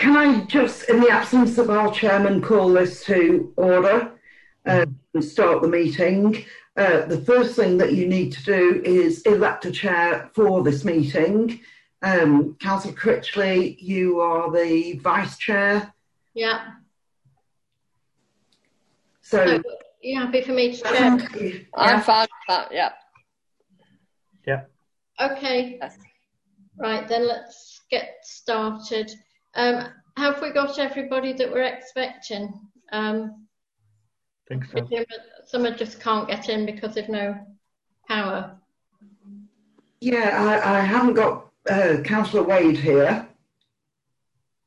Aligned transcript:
can 0.00 0.16
I 0.16 0.44
just, 0.46 0.88
in 0.88 0.98
the 0.98 1.10
absence 1.10 1.58
of 1.58 1.68
our 1.68 1.92
chairman, 1.92 2.40
call 2.40 2.72
this 2.72 3.04
to 3.04 3.52
order 3.56 4.10
uh, 4.64 4.86
and 5.12 5.22
start 5.22 5.60
the 5.60 5.68
meeting? 5.68 6.42
Uh, 6.74 7.04
the 7.04 7.20
first 7.20 7.54
thing 7.54 7.76
that 7.76 7.92
you 7.92 8.08
need 8.08 8.32
to 8.32 8.42
do 8.44 8.82
is 8.82 9.20
elect 9.22 9.66
a 9.66 9.70
chair 9.70 10.30
for 10.34 10.62
this 10.62 10.86
meeting. 10.86 11.60
Um, 12.00 12.56
Councillor 12.60 12.94
Critchley, 12.94 13.76
you 13.78 14.20
are 14.20 14.50
the 14.50 14.94
vice 15.00 15.36
chair. 15.36 15.92
Yeah. 16.32 16.70
So, 19.20 19.44
So, 19.44 19.62
you 20.00 20.18
happy 20.18 20.40
for 20.40 20.52
me 20.52 20.76
to 20.76 20.82
chair? 20.82 21.18
I'm 21.74 22.00
fine 22.00 22.22
with 22.22 22.48
that, 22.48 22.72
yeah. 22.72 22.92
Okay. 25.20 25.76
Yes. 25.78 25.98
Right, 26.78 27.06
then 27.06 27.28
let's 27.28 27.82
get 27.90 28.14
started. 28.22 29.10
Um, 29.54 29.88
have 30.16 30.40
we 30.40 30.50
got 30.50 30.78
everybody 30.78 31.32
that 31.32 31.50
we're 31.50 31.62
expecting? 31.62 32.52
Um, 32.92 33.46
think 34.48 34.64
so. 34.66 34.86
some 35.46 35.64
of 35.64 35.76
just 35.76 36.00
can't 36.00 36.28
get 36.28 36.48
in 36.48 36.66
because 36.66 36.96
of 36.96 37.08
no 37.08 37.38
power. 38.08 38.56
yeah, 40.00 40.60
I, 40.64 40.78
I 40.78 40.80
haven't 40.80 41.14
got 41.14 41.50
uh, 41.68 41.98
Councillor 42.04 42.42
Wade 42.42 42.76
here. 42.76 43.26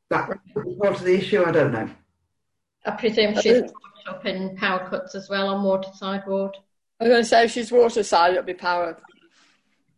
That 0.10 0.28
could 0.28 0.66
be 0.66 0.76
part 0.76 0.96
of 0.96 1.04
the 1.04 1.18
issue, 1.18 1.44
I 1.44 1.52
don't 1.52 1.72
know. 1.72 1.90
I 2.86 2.92
presume 2.92 3.36
she's 3.40 3.62
caught 3.62 4.16
up 4.16 4.26
in 4.26 4.56
power 4.58 4.88
cuts 4.90 5.16
as 5.16 5.30
well 5.30 5.48
on 5.48 5.64
Waterside 5.64 6.28
Ward. 6.28 6.56
I'm 7.00 7.08
going 7.08 7.22
to 7.22 7.28
say 7.28 7.46
if 7.46 7.52
she's 7.52 7.72
water 7.72 8.04
side, 8.04 8.32
it'll 8.32 8.44
be 8.44 8.54
power. 8.54 8.98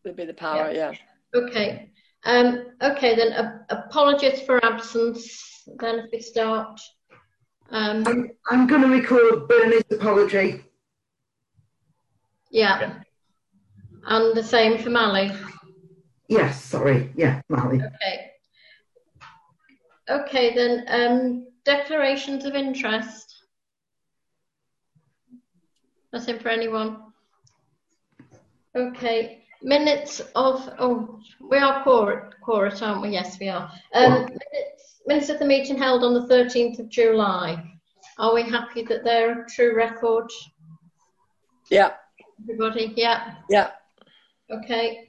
It'll 0.03 0.15
be 0.15 0.25
the 0.25 0.33
power, 0.33 0.71
yeah. 0.71 0.93
Okay. 1.33 1.91
Um, 2.25 2.65
okay, 2.81 3.15
then 3.15 3.33
uh, 3.33 3.59
apologies 3.69 4.41
for 4.41 4.63
absence. 4.65 5.63
Then 5.77 5.99
if 5.99 6.05
we 6.11 6.19
start. 6.19 6.79
Um, 7.71 8.03
I'm, 8.07 8.31
I'm 8.49 8.67
going 8.67 8.81
to 8.81 8.87
record 8.87 9.47
Bernie's 9.47 9.83
apology. 9.91 10.63
yeah. 12.51 12.79
Yeah. 12.79 12.99
And 14.07 14.37
the 14.37 14.43
same 14.43 14.77
for 14.77 14.91
Mally. 14.91 15.31
Yes, 16.27 16.63
sorry. 16.63 17.11
Yeah, 17.15 17.41
Mally. 17.49 17.81
Okay. 17.81 18.31
Okay, 20.07 20.53
then 20.53 20.85
um, 20.87 21.47
declarations 21.63 22.45
of 22.45 22.53
interest. 22.53 23.35
Nothing 26.13 26.37
for 26.37 26.49
anyone. 26.49 27.01
Okay, 28.75 29.44
minutes 29.65 30.21
of 30.35 30.69
oh, 30.79 31.19
we 31.41 31.57
are 31.57 31.83
quorate, 31.83 32.81
aren't 32.81 33.01
we? 33.01 33.09
Yes, 33.09 33.37
we 33.39 33.49
are. 33.49 33.69
Um, 33.93 34.21
minutes, 34.21 35.01
minutes 35.05 35.29
of 35.29 35.39
the 35.39 35.45
meeting 35.45 35.77
held 35.77 36.03
on 36.03 36.13
the 36.13 36.27
thirteenth 36.27 36.79
of 36.79 36.87
July. 36.89 37.71
Are 38.17 38.33
we 38.33 38.43
happy 38.43 38.83
that 38.83 39.03
they're 39.03 39.41
a 39.41 39.49
true 39.49 39.75
record? 39.75 40.29
Yeah, 41.69 41.91
Everybody, 42.41 42.93
yeah. 42.95 43.35
yeah. 43.49 43.71
Okay. 44.51 45.07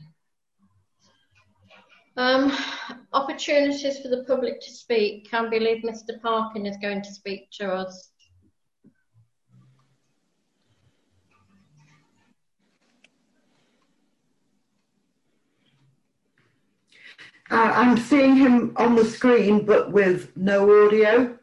Um, 2.16 2.56
opportunities 3.12 3.98
for 3.98 4.08
the 4.08 4.24
public 4.24 4.60
to 4.62 4.70
speak. 4.70 5.30
Can 5.30 5.50
believe 5.50 5.82
Mr. 5.84 6.20
Parkin 6.22 6.64
is 6.64 6.78
going 6.78 7.02
to 7.02 7.12
speak 7.12 7.50
to 7.58 7.70
us. 7.70 8.10
I'm 17.50 17.96
seeing 17.96 18.36
him 18.36 18.72
on 18.76 18.96
the 18.96 19.04
screen, 19.04 19.64
but 19.64 19.92
with 19.92 20.36
no 20.36 20.86
audio. 20.86 21.38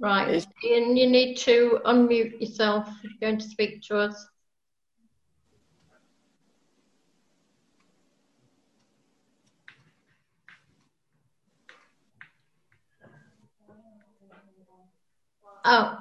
Right, 0.00 0.46
Ian, 0.64 0.96
you 0.96 1.08
need 1.08 1.36
to 1.38 1.80
unmute 1.84 2.40
yourself 2.40 2.88
if 3.02 3.10
you're 3.20 3.30
going 3.30 3.40
to 3.40 3.48
speak 3.48 3.82
to 3.88 3.98
us. 3.98 4.28
Oh, 15.64 15.98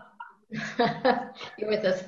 you're 1.57 1.69
with 1.69 1.83
us. 1.83 2.03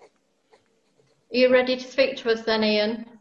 Are 0.00 1.36
you 1.36 1.50
ready 1.50 1.76
to 1.76 1.90
speak 1.90 2.16
to 2.18 2.30
us 2.30 2.42
then, 2.42 2.62
Ian? 2.62 3.13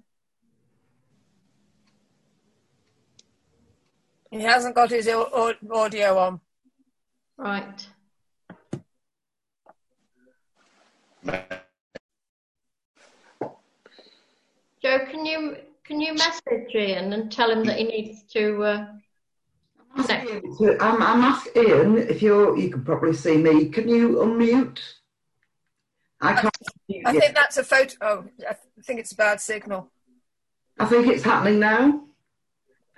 He 4.34 4.42
hasn't 4.42 4.74
got 4.74 4.90
his 4.90 5.08
au- 5.08 5.30
au- 5.32 5.76
audio 5.76 6.18
on. 6.18 6.42
Right. 7.38 7.88
Joe, 14.82 15.06
can 15.12 15.24
you 15.24 15.58
can 15.84 16.02
you 16.02 16.16
message 16.16 16.74
Ian 16.74 17.14
and 17.14 17.32
tell 17.32 17.52
him 17.52 17.64
that 17.66 17.78
he 17.78 17.84
needs 17.84 18.24
to? 18.34 18.64
Uh, 18.64 18.88
So 20.04 20.78
I'm, 20.80 21.00
I'm 21.00 21.22
asking 21.22 21.64
Ian 21.68 21.98
if 22.00 22.24
you're, 22.24 22.58
you 22.58 22.72
can 22.72 22.84
probably 22.84 23.14
see 23.14 23.38
me. 23.38 23.70
Can 23.70 23.88
you 23.88 24.16
unmute? 24.16 24.80
I 26.22 26.34
can't. 26.34 26.58
unmute 26.90 27.02
I 27.06 27.12
think 27.20 27.36
that's 27.36 27.58
a 27.58 27.64
photo. 27.64 27.96
Oh, 28.02 28.26
I 28.50 28.56
think 28.84 29.00
it's 29.00 29.12
a 29.12 29.16
bad 29.16 29.40
signal. 29.42 29.92
I 30.80 30.86
think 30.86 31.06
it's 31.06 31.24
happening 31.24 31.60
now. 31.60 32.08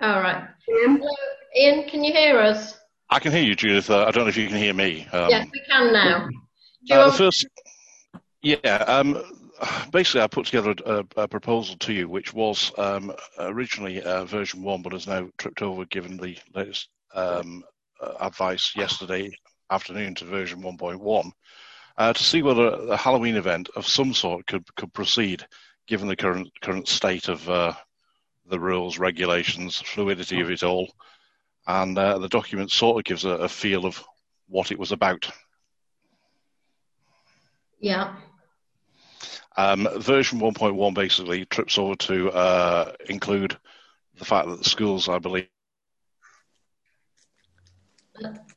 All 0.00 0.20
right. 0.20 0.48
Ian? 0.68 0.96
Hello, 0.96 1.10
Ian, 1.58 1.88
can 1.88 2.04
you 2.04 2.12
hear 2.12 2.38
us? 2.38 2.78
I 3.10 3.18
can 3.18 3.32
hear 3.32 3.42
you, 3.42 3.54
Judith. 3.54 3.88
Uh, 3.88 4.04
I 4.04 4.10
don't 4.10 4.24
know 4.24 4.28
if 4.28 4.36
you 4.36 4.48
can 4.48 4.56
hear 4.56 4.74
me. 4.74 5.06
Um, 5.12 5.30
yes, 5.30 5.46
we 5.52 5.62
can 5.68 5.92
now. 5.92 6.26
Do 6.26 6.34
you 6.82 6.94
uh, 6.94 6.98
the 6.98 7.06
want- 7.06 7.18
first, 7.18 7.46
yeah. 8.42 8.56
Um, 8.86 9.22
basically, 9.92 10.22
I 10.22 10.26
put 10.26 10.46
together 10.46 10.74
a, 10.84 11.04
a 11.16 11.28
proposal 11.28 11.76
to 11.76 11.92
you, 11.92 12.08
which 12.08 12.34
was 12.34 12.72
um, 12.78 13.12
originally 13.38 14.02
uh, 14.02 14.24
version 14.24 14.62
one, 14.62 14.82
but 14.82 14.92
has 14.92 15.06
now 15.06 15.28
tripped 15.38 15.62
over 15.62 15.84
given 15.86 16.16
the 16.16 16.36
latest 16.54 16.88
um, 17.14 17.64
uh, 18.00 18.14
advice 18.20 18.74
yesterday 18.76 19.30
afternoon 19.70 20.14
to 20.16 20.24
version 20.24 20.62
1.1, 20.62 21.30
uh, 21.98 22.12
to 22.12 22.22
see 22.22 22.42
whether 22.42 22.68
a 22.68 22.96
Halloween 22.96 23.36
event 23.36 23.68
of 23.74 23.86
some 23.86 24.12
sort 24.14 24.46
could 24.46 24.74
could 24.76 24.92
proceed, 24.92 25.46
given 25.86 26.08
the 26.08 26.16
current 26.16 26.48
current 26.60 26.88
state 26.88 27.28
of 27.28 27.48
uh, 27.48 27.72
the 28.48 28.60
rules, 28.60 28.98
regulations, 28.98 29.80
fluidity 29.80 30.40
of 30.40 30.50
it 30.50 30.62
all, 30.62 30.92
and 31.66 31.98
uh, 31.98 32.18
the 32.18 32.28
document 32.28 32.70
sort 32.70 32.98
of 32.98 33.04
gives 33.04 33.24
a, 33.24 33.30
a 33.30 33.48
feel 33.48 33.86
of 33.86 34.02
what 34.48 34.70
it 34.70 34.78
was 34.78 34.92
about. 34.92 35.28
yeah. 37.80 38.14
Um, 39.58 39.88
version 39.96 40.38
1.1 40.38 40.92
basically 40.94 41.46
trips 41.46 41.78
over 41.78 41.94
to 41.96 42.30
uh, 42.30 42.92
include 43.08 43.56
the 44.18 44.24
fact 44.26 44.48
that 44.48 44.58
the 44.58 44.68
schools, 44.68 45.08
I 45.08 45.18
believe, 45.18 45.48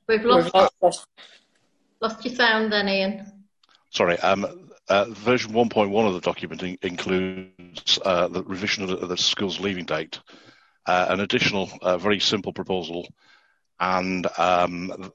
We've 0.08 0.24
lost 0.26 0.54
lost- 0.82 1.08
lost 2.02 2.26
your 2.26 2.34
sound 2.36 2.72
then, 2.72 2.88
Ian. 2.90 3.44
sorry, 3.92 4.18
um, 4.20 4.69
uh, 4.90 5.06
version 5.10 5.54
1.1 5.54 6.08
of 6.08 6.14
the 6.14 6.22
document 6.22 6.64
in- 6.64 6.78
includes 6.82 8.00
uh, 8.04 8.28
the 8.28 8.44
revision 8.44 8.84
of 8.84 8.90
the, 8.90 9.08
the 9.08 9.18
school's 9.18 9.60
leaving 9.60 9.86
date, 9.86 10.20
uh, 10.86 11.08
an 11.10 11.20
additional, 11.20 11.70
uh, 11.82 11.98
very 11.98 12.20
simple 12.20 12.54
proposal, 12.54 13.08
and 13.80 14.28
um, 14.38 15.12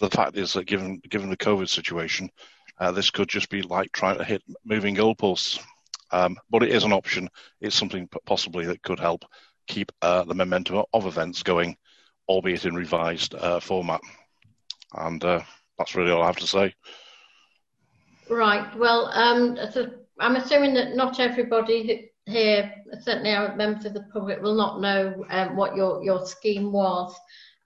the 0.00 0.10
fact 0.10 0.36
is 0.36 0.52
that 0.52 0.66
given 0.66 1.00
given 1.08 1.28
the 1.28 1.36
COVID 1.36 1.68
situation, 1.68 2.30
uh, 2.78 2.92
this 2.92 3.10
could 3.10 3.28
just 3.28 3.50
be 3.50 3.62
like 3.62 3.90
trying 3.92 4.18
to 4.18 4.24
hit 4.24 4.42
moving 4.64 4.94
goalposts. 4.94 5.62
Um, 6.10 6.38
but 6.48 6.62
it 6.62 6.70
is 6.70 6.84
an 6.84 6.92
option. 6.92 7.28
It's 7.60 7.76
something 7.76 8.08
possibly 8.24 8.64
that 8.66 8.82
could 8.82 8.98
help 8.98 9.24
keep 9.66 9.92
uh, 10.00 10.24
the 10.24 10.34
momentum 10.34 10.84
of 10.94 11.04
events 11.04 11.42
going, 11.42 11.76
albeit 12.26 12.64
in 12.64 12.74
revised 12.74 13.34
format. 13.60 14.00
And 14.94 15.20
that's 15.20 15.94
really 15.94 16.12
all 16.12 16.22
I 16.22 16.26
have 16.26 16.36
to 16.36 16.46
say. 16.46 16.74
Right. 18.30 18.76
Well, 18.76 19.06
um, 19.06 19.58
so 19.72 19.90
I'm 20.20 20.36
assuming 20.36 20.74
that 20.74 20.94
not 20.94 21.20
everybody 21.20 22.10
here, 22.26 22.74
certainly 23.00 23.34
our 23.34 23.56
members 23.56 23.86
of 23.86 23.94
the 23.94 24.06
public, 24.12 24.42
will 24.42 24.54
not 24.54 24.80
know 24.80 25.24
um, 25.30 25.56
what 25.56 25.74
your, 25.74 26.02
your 26.02 26.26
scheme 26.26 26.70
was. 26.72 27.14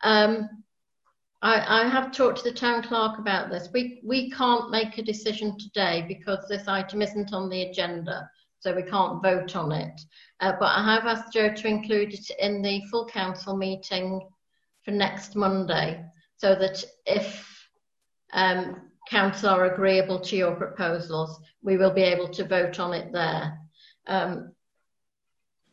Um, 0.02 0.48
I, 1.42 1.82
I 1.82 1.88
have 1.88 2.12
talked 2.12 2.38
to 2.38 2.44
the 2.44 2.56
town 2.56 2.82
clerk 2.84 3.18
about 3.18 3.50
this. 3.50 3.68
We 3.72 4.00
we 4.04 4.30
can't 4.30 4.70
make 4.70 4.98
a 4.98 5.02
decision 5.02 5.58
today 5.58 6.04
because 6.06 6.46
this 6.48 6.68
item 6.68 7.02
isn't 7.02 7.32
on 7.32 7.48
the 7.48 7.62
agenda, 7.62 8.30
so 8.60 8.74
we 8.74 8.84
can't 8.84 9.20
vote 9.20 9.56
on 9.56 9.72
it. 9.72 10.00
Uh, 10.38 10.52
but 10.60 10.66
I 10.66 10.94
have 10.94 11.06
asked 11.06 11.32
Joe 11.32 11.52
to 11.52 11.68
include 11.68 12.14
it 12.14 12.30
in 12.38 12.62
the 12.62 12.82
full 12.90 13.06
council 13.06 13.56
meeting 13.56 14.20
for 14.84 14.92
next 14.92 15.34
Monday, 15.34 16.04
so 16.36 16.54
that 16.54 16.84
if 17.06 17.68
um, 18.32 18.91
council 19.12 19.50
are 19.50 19.66
agreeable 19.66 20.18
to 20.18 20.36
your 20.36 20.56
proposals, 20.56 21.38
we 21.62 21.76
will 21.76 21.92
be 21.92 22.02
able 22.02 22.28
to 22.28 22.48
vote 22.48 22.80
on 22.80 22.94
it 22.94 23.12
there. 23.12 23.58
Um, 24.06 24.54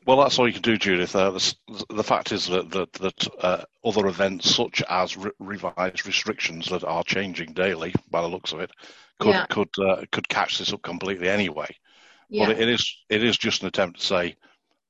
Well, 0.06 0.18
that's 0.18 0.38
all 0.38 0.48
you 0.48 0.54
can 0.54 0.62
do, 0.62 0.78
Judith. 0.78 1.16
Uh, 1.16 1.32
the, 1.32 1.56
the, 1.90 2.04
fact 2.04 2.32
is 2.32 2.48
that 2.48 2.70
that, 2.72 2.94
that 2.94 3.28
uh, 3.42 3.64
other 3.84 4.08
events, 4.08 4.54
such 4.54 4.84
as 4.90 5.16
re- 5.16 5.32
revised 5.40 6.06
restrictions 6.06 6.68
that 6.70 6.84
are 6.84 7.04
changing 7.04 7.54
daily, 7.54 7.94
by 8.12 8.22
the 8.22 8.28
looks 8.28 8.52
of 8.52 8.60
it, 8.60 8.72
could 9.20 9.30
yeah. 9.30 9.46
could 9.48 9.70
uh, 9.80 10.04
could 10.12 10.28
catch 10.30 10.58
this 10.58 10.74
up 10.74 10.82
completely 10.82 11.30
anyway. 11.30 11.70
Yeah. 12.30 12.48
But 12.48 12.60
it 12.60 12.70
is 12.70 12.98
it 13.10 13.24
is 13.24 13.38
just 13.38 13.62
an 13.62 13.68
attempt 13.68 14.00
to 14.00 14.06
say, 14.06 14.36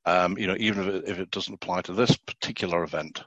um, 0.05 0.37
you 0.37 0.47
know, 0.47 0.55
even 0.57 0.87
if 0.87 0.95
it, 0.95 1.03
if 1.07 1.19
it 1.19 1.31
doesn't 1.31 1.53
apply 1.53 1.81
to 1.83 1.93
this 1.93 2.15
particular 2.15 2.83
event, 2.83 3.23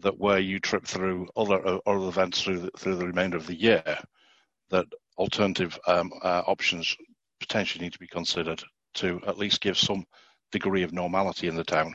that 0.00 0.18
where 0.18 0.38
you 0.38 0.58
trip 0.60 0.86
through 0.86 1.28
other 1.36 1.66
uh, 1.66 1.78
other 1.86 2.08
events 2.08 2.42
through 2.42 2.60
the, 2.60 2.70
through 2.78 2.96
the 2.96 3.06
remainder 3.06 3.36
of 3.36 3.46
the 3.46 3.60
year, 3.60 3.98
that 4.70 4.86
alternative 5.18 5.78
um, 5.86 6.12
uh, 6.22 6.42
options 6.46 6.96
potentially 7.40 7.84
need 7.84 7.92
to 7.92 7.98
be 7.98 8.06
considered 8.06 8.62
to 8.94 9.20
at 9.26 9.38
least 9.38 9.60
give 9.60 9.78
some 9.78 10.04
degree 10.52 10.82
of 10.82 10.92
normality 10.92 11.48
in 11.48 11.56
the 11.56 11.64
town. 11.64 11.94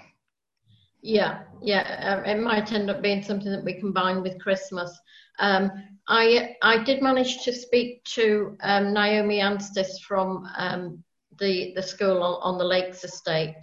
Yeah, 1.01 1.43
yeah, 1.61 2.17
um, 2.19 2.25
it 2.25 2.39
might 2.39 2.71
end 2.71 2.89
up 2.89 3.01
being 3.01 3.23
something 3.23 3.51
that 3.51 3.63
we 3.63 3.79
combine 3.79 4.21
with 4.21 4.39
Christmas. 4.39 4.95
Um, 5.39 5.71
I 6.07 6.55
I 6.61 6.83
did 6.83 7.01
manage 7.01 7.43
to 7.43 7.53
speak 7.53 8.03
to 8.15 8.55
um, 8.61 8.93
Naomi 8.93 9.39
Anstis 9.39 9.99
from 10.07 10.47
um, 10.57 11.03
the 11.39 11.73
the 11.75 11.81
school 11.81 12.21
on, 12.21 12.39
on, 12.43 12.57
the 12.59 12.63
Lakes 12.65 13.03
Estate, 13.03 13.55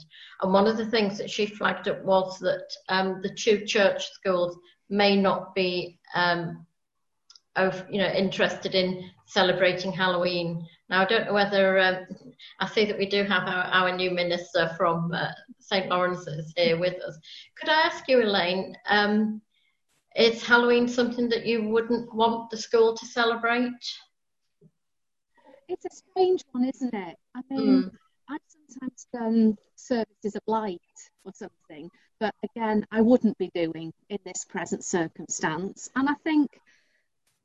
and 0.43 0.53
one 0.53 0.67
of 0.67 0.77
the 0.77 0.91
things 0.91 1.17
that 1.19 1.31
she 1.31 1.47
flagged 1.47 1.87
up 1.87 2.03
was 2.03 2.39
that 2.41 2.67
um, 2.89 3.21
the 3.23 3.33
two 3.35 3.65
church 3.65 4.11
schools 4.11 4.59
may 4.89 5.15
not 5.15 5.55
be 5.55 6.01
um, 7.59 7.69
of 7.69 7.85
you 7.91 7.99
know 7.99 8.09
interested 8.09 8.75
in 8.75 9.11
celebrating 9.27 9.93
Halloween. 9.93 10.67
Now 10.89 11.03
I 11.03 11.05
don't 11.05 11.27
know 11.27 11.35
whether 11.35 11.79
um, 11.79 12.07
I 12.61 12.67
see 12.67 12.85
that 12.85 12.99
we 12.99 13.07
do 13.07 13.25
have 13.25 13.49
our, 13.49 13.65
our 13.65 13.97
new 13.97 14.11
minister 14.11 14.71
from 14.77 15.13
uh, 15.13 15.29
St 15.59 15.89
Lawrence's 15.89 16.53
here 16.57 16.79
with 16.79 17.03
us. 17.03 17.19
Could 17.59 17.69
I 17.69 17.81
ask 17.83 18.09
you, 18.09 18.23
Elaine? 18.23 18.77
Um, 18.89 19.43
is 20.17 20.45
Halloween 20.45 20.89
something 20.89 21.29
that 21.29 21.47
you 21.47 21.69
wouldn't 21.69 22.13
want 22.15 22.51
the 22.51 22.57
school 22.57 22.97
to 22.97 23.07
celebrate? 23.07 23.71
It's 25.69 25.85
a 25.85 25.95
strange 25.95 26.43
one, 26.53 26.65
isn't 26.65 26.95
it? 26.95 27.17
I 27.35 27.41
mean, 27.51 27.85
mm. 27.85 27.91
I've 28.31 28.41
sometimes 28.69 29.07
done 29.13 29.57
services 29.77 30.35
of 30.35 30.43
light 30.47 30.81
or 31.25 31.33
something, 31.35 31.91
but 32.19 32.35
again, 32.43 32.87
I 32.91 33.03
wouldn't 33.03 33.37
be 33.39 33.51
doing 33.55 33.93
in 34.09 34.19
this 34.25 34.45
present 34.45 34.83
circumstance. 34.83 35.91
And 35.95 36.09
I 36.09 36.15
think 36.25 36.59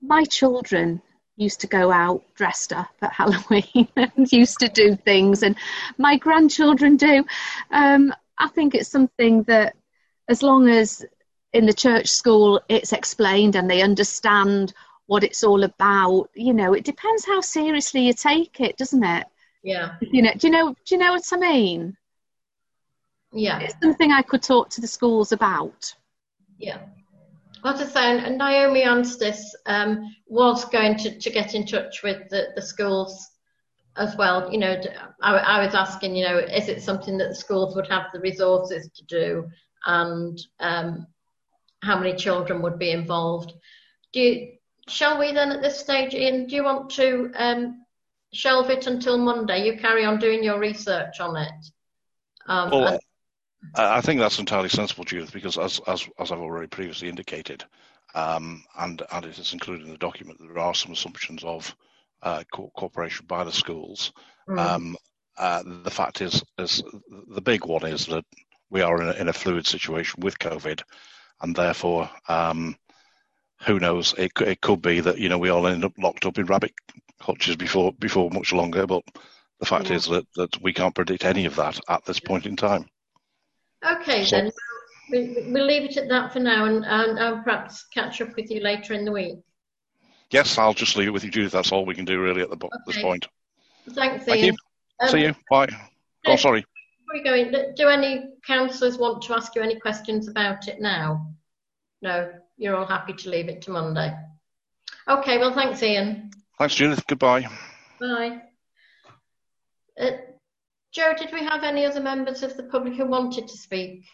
my 0.04 0.24
children 0.26 1.02
used 1.36 1.62
to 1.62 1.68
go 1.68 1.92
out 1.92 2.24
dressed 2.36 2.74
up 2.74 2.92
at 3.02 3.14
Halloween 3.14 3.88
and 3.96 4.32
used 4.32 4.60
to 4.60 4.68
do 4.68 4.96
things, 4.96 5.44
and 5.44 5.56
my 5.98 6.18
grandchildren 6.18 6.98
do. 6.98 7.26
Um, 7.72 8.14
I 8.38 8.50
think 8.50 8.76
it's 8.76 8.90
something 8.90 9.44
that, 9.44 9.76
as 10.28 10.44
long 10.44 10.70
as 10.70 11.06
in 11.54 11.66
the 11.66 11.74
church 11.74 12.08
school 12.08 12.60
it's 12.68 12.94
explained 12.94 13.56
and 13.56 13.70
they 13.70 13.82
understand 13.82 14.74
what 15.06 15.24
it's 15.24 15.44
all 15.44 15.64
about, 15.64 16.30
you 16.34 16.54
know, 16.54 16.74
it 16.74 16.84
depends 16.84 17.26
how 17.26 17.42
seriously 17.42 18.08
you 18.08 18.14
take 18.14 18.60
it, 18.60 18.78
doesn't 18.78 19.04
it? 19.04 19.28
Yeah. 19.64 19.96
You 20.02 20.22
know, 20.22 20.32
do 20.38 20.48
you 20.48 20.52
know? 20.52 20.76
Do 20.86 20.96
you 20.96 20.98
know 20.98 21.14
what 21.14 21.24
I 21.32 21.38
mean? 21.38 21.98
Yeah. 23.32 23.60
It's 23.60 23.76
something 23.82 24.12
I 24.12 24.22
could 24.22 24.44
talk 24.44 24.70
to 24.72 24.82
the 24.82 24.88
schools 24.88 25.32
about. 25.32 25.94
Yeah. 26.58 26.80
What 27.64 27.78
I 27.78 27.86
say, 27.86 28.20
and 28.20 28.38
Naomi 28.38 28.84
Anstis 28.84 29.40
um, 29.68 30.14
was 30.28 30.66
going 30.66 30.98
to, 30.98 31.18
to 31.18 31.30
get 31.30 31.56
in 31.56 31.66
touch 31.66 32.04
with 32.04 32.28
the, 32.30 32.48
the 32.58 32.62
schools 32.62 33.30
as 33.96 34.18
well. 34.18 34.52
You 34.52 34.58
know, 34.58 34.82
I, 35.22 35.38
I, 35.38 35.66
was 35.66 35.74
asking, 35.74 36.14
you 36.14 36.26
know, 36.26 36.40
is 36.40 36.68
it 36.68 36.82
something 36.82 37.18
that 37.20 37.30
the 37.30 37.36
schools 37.36 37.74
would 37.74 37.88
have 37.88 38.08
the 38.12 38.20
resources 38.20 38.90
to 38.94 39.06
do, 39.06 39.48
and 39.86 40.38
um, 40.60 41.08
how 41.82 41.98
many 41.98 42.14
children 42.18 42.62
would 42.62 42.78
be 42.78 42.92
involved? 42.92 43.54
Do 44.12 44.20
you, 44.20 44.58
shall 44.90 45.18
we 45.18 45.32
then 45.32 45.54
at 45.54 45.62
this 45.62 45.80
stage, 45.80 46.14
Ian? 46.14 46.48
Do 46.48 46.56
you 46.58 46.66
want 46.66 46.90
to 46.96 47.32
um, 47.36 47.86
shelve 48.34 48.72
it 48.72 48.88
until 48.88 49.18
Monday? 49.18 49.66
You 49.66 49.80
carry 49.80 50.04
on 50.04 50.20
doing 50.20 50.44
your 50.44 50.60
research 50.60 51.22
on 51.22 51.38
it. 51.38 51.66
Um, 52.46 52.72
well, 52.72 53.00
I 53.76 54.02
think 54.02 54.20
that's 54.20 54.40
entirely 54.40 54.70
sensible, 54.70 55.04
Judith, 55.04 55.34
because 55.34 55.58
as 55.58 55.80
as, 55.88 56.08
as 56.20 56.32
I've 56.32 56.40
already 56.40 56.68
previously 56.68 57.10
indicated, 57.10 57.64
um, 58.16 58.64
and 58.78 59.02
and 59.12 59.26
it 59.26 59.38
is 59.38 59.54
included 59.54 59.86
in 59.86 59.92
the 59.92 59.98
document, 59.98 60.40
there 60.40 60.60
are 60.60 60.76
some 60.76 60.92
assumptions 60.92 61.44
of 61.44 61.76
uh, 62.22 62.44
co- 62.52 62.72
cooperation 62.76 63.26
by 63.26 63.44
the 63.44 63.52
schools. 63.52 64.14
Mm. 64.48 64.60
Um, 64.60 64.98
uh, 65.38 65.64
the 65.84 65.92
fact 65.92 66.22
is, 66.22 66.44
is 66.60 66.84
the 67.30 67.42
big 67.42 67.66
one 67.66 67.86
is 67.86 68.06
that 68.08 68.26
we 68.70 68.82
are 68.82 69.02
in 69.02 69.10
a, 69.10 69.12
in 69.14 69.30
a 69.30 69.34
fluid 69.34 69.66
situation 69.66 70.22
with 70.22 70.38
COVID, 70.40 70.82
and 71.42 71.56
therefore, 71.56 72.10
um, 72.28 72.76
who 73.62 73.80
knows? 73.80 74.14
It 74.18 74.32
it 74.42 74.62
could 74.62 74.82
be 74.82 75.00
that 75.00 75.18
you 75.18 75.30
know 75.30 75.38
we 75.38 75.50
all 75.50 75.68
end 75.68 75.86
up 75.86 75.94
locked 75.98 76.26
up 76.26 76.38
in 76.38 76.46
rabbit 76.46 76.74
hutches 77.20 77.56
before 77.56 77.94
before 77.94 78.30
much 78.30 78.54
longer. 78.54 78.86
But 78.86 79.04
the 79.60 79.66
fact 79.66 79.90
yeah. 79.90 79.96
is 79.96 80.06
that 80.08 80.28
that 80.36 80.62
we 80.62 80.74
can't 80.74 80.96
predict 80.96 81.26
any 81.26 81.46
of 81.46 81.56
that 81.56 81.80
at 81.88 82.06
this 82.06 82.20
point 82.20 82.46
in 82.46 82.56
time. 82.56 82.88
Okay, 83.86 84.26
so, 84.26 84.38
then 84.38 84.52
we, 85.12 85.52
will 85.52 85.66
leave 85.66 85.84
it 85.84 85.98
at 85.98 86.10
that 86.10 86.32
for 86.32 86.40
now, 86.40 86.66
and, 86.66 86.86
and 86.86 87.20
I'll 87.20 87.44
perhaps 87.44 87.86
catch 87.94 88.22
up 88.22 88.36
with 88.36 88.50
you 88.50 88.62
later 88.62 88.94
in 88.94 89.06
the 89.06 89.12
week. 89.12 89.40
Yes, 90.32 90.58
I'll 90.58 90.74
just 90.74 90.96
leave 90.96 91.10
it 91.10 91.12
with 91.12 91.24
you, 91.24 91.32
Judith. 91.32 91.52
That's 91.52 91.72
all 91.72 91.86
we 91.86 91.96
can 91.96 92.06
do 92.06 92.20
really 92.20 92.42
at 92.42 92.50
the, 92.50 92.56
okay. 92.56 92.70
this 92.88 93.02
point. 93.02 93.28
Thanks, 93.92 94.26
Thank 94.26 94.44
Ian. 94.44 94.56
You. 94.56 95.06
Um, 95.06 95.10
See 95.10 95.22
you. 95.22 95.36
Bye. 95.50 95.68
Oh, 96.26 96.36
sorry. 96.36 96.62
Before 96.62 97.14
we 97.14 97.24
go 97.24 97.34
in, 97.36 97.76
do 97.76 97.90
any 97.90 98.30
councillors 98.48 98.98
want 98.98 99.22
to 99.24 99.36
ask 99.36 99.56
you 99.56 99.62
any 99.62 99.80
questions 99.80 100.28
about 100.28 100.68
it 100.68 100.80
now? 100.80 101.34
No, 102.02 102.32
you're 102.58 102.76
all 102.76 102.86
happy 102.86 103.14
to 103.14 103.30
leave 103.30 103.50
it 103.50 103.62
to 103.64 103.72
Monday. 103.72 104.14
Okay, 105.08 105.38
well, 105.38 105.54
thanks, 105.54 105.84
Ian. 105.84 106.32
Thanks, 106.58 106.76
Judith. 106.76 107.06
Goodbye. 107.08 107.48
Bye. 108.00 108.42
Uh, 110.00 110.12
Joe, 110.94 111.14
did 111.18 111.34
we 111.34 111.44
have 111.44 111.64
any 111.64 111.86
other 111.86 112.00
members 112.00 112.44
of 112.44 112.56
the 112.56 112.64
public 112.64 112.94
who 112.94 113.08
wanted 113.08 113.48
to 113.48 113.58
speak? 113.58 114.06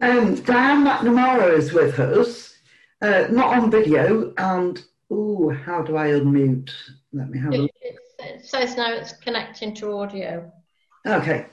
Um, 0.00 0.34
Diane 0.34 0.84
McNamara 0.84 1.56
is 1.56 1.72
with 1.72 2.00
us, 2.00 2.52
uh, 3.00 3.28
not 3.30 3.56
on 3.56 3.70
video, 3.70 4.34
and 4.36 4.82
oh, 5.08 5.50
how 5.50 5.82
do 5.82 5.96
I 5.96 6.08
unmute? 6.08 6.72
Let 7.12 7.30
me 7.30 7.38
have 7.38 7.52
a 7.54 7.58
look. 7.58 7.70
It, 7.80 7.96
it 8.18 8.44
says 8.44 8.76
now 8.76 8.92
it's 8.92 9.12
connecting 9.12 9.72
to 9.76 9.92
audio. 9.98 10.50
Okay. 11.06 11.46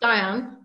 Diane? 0.00 0.56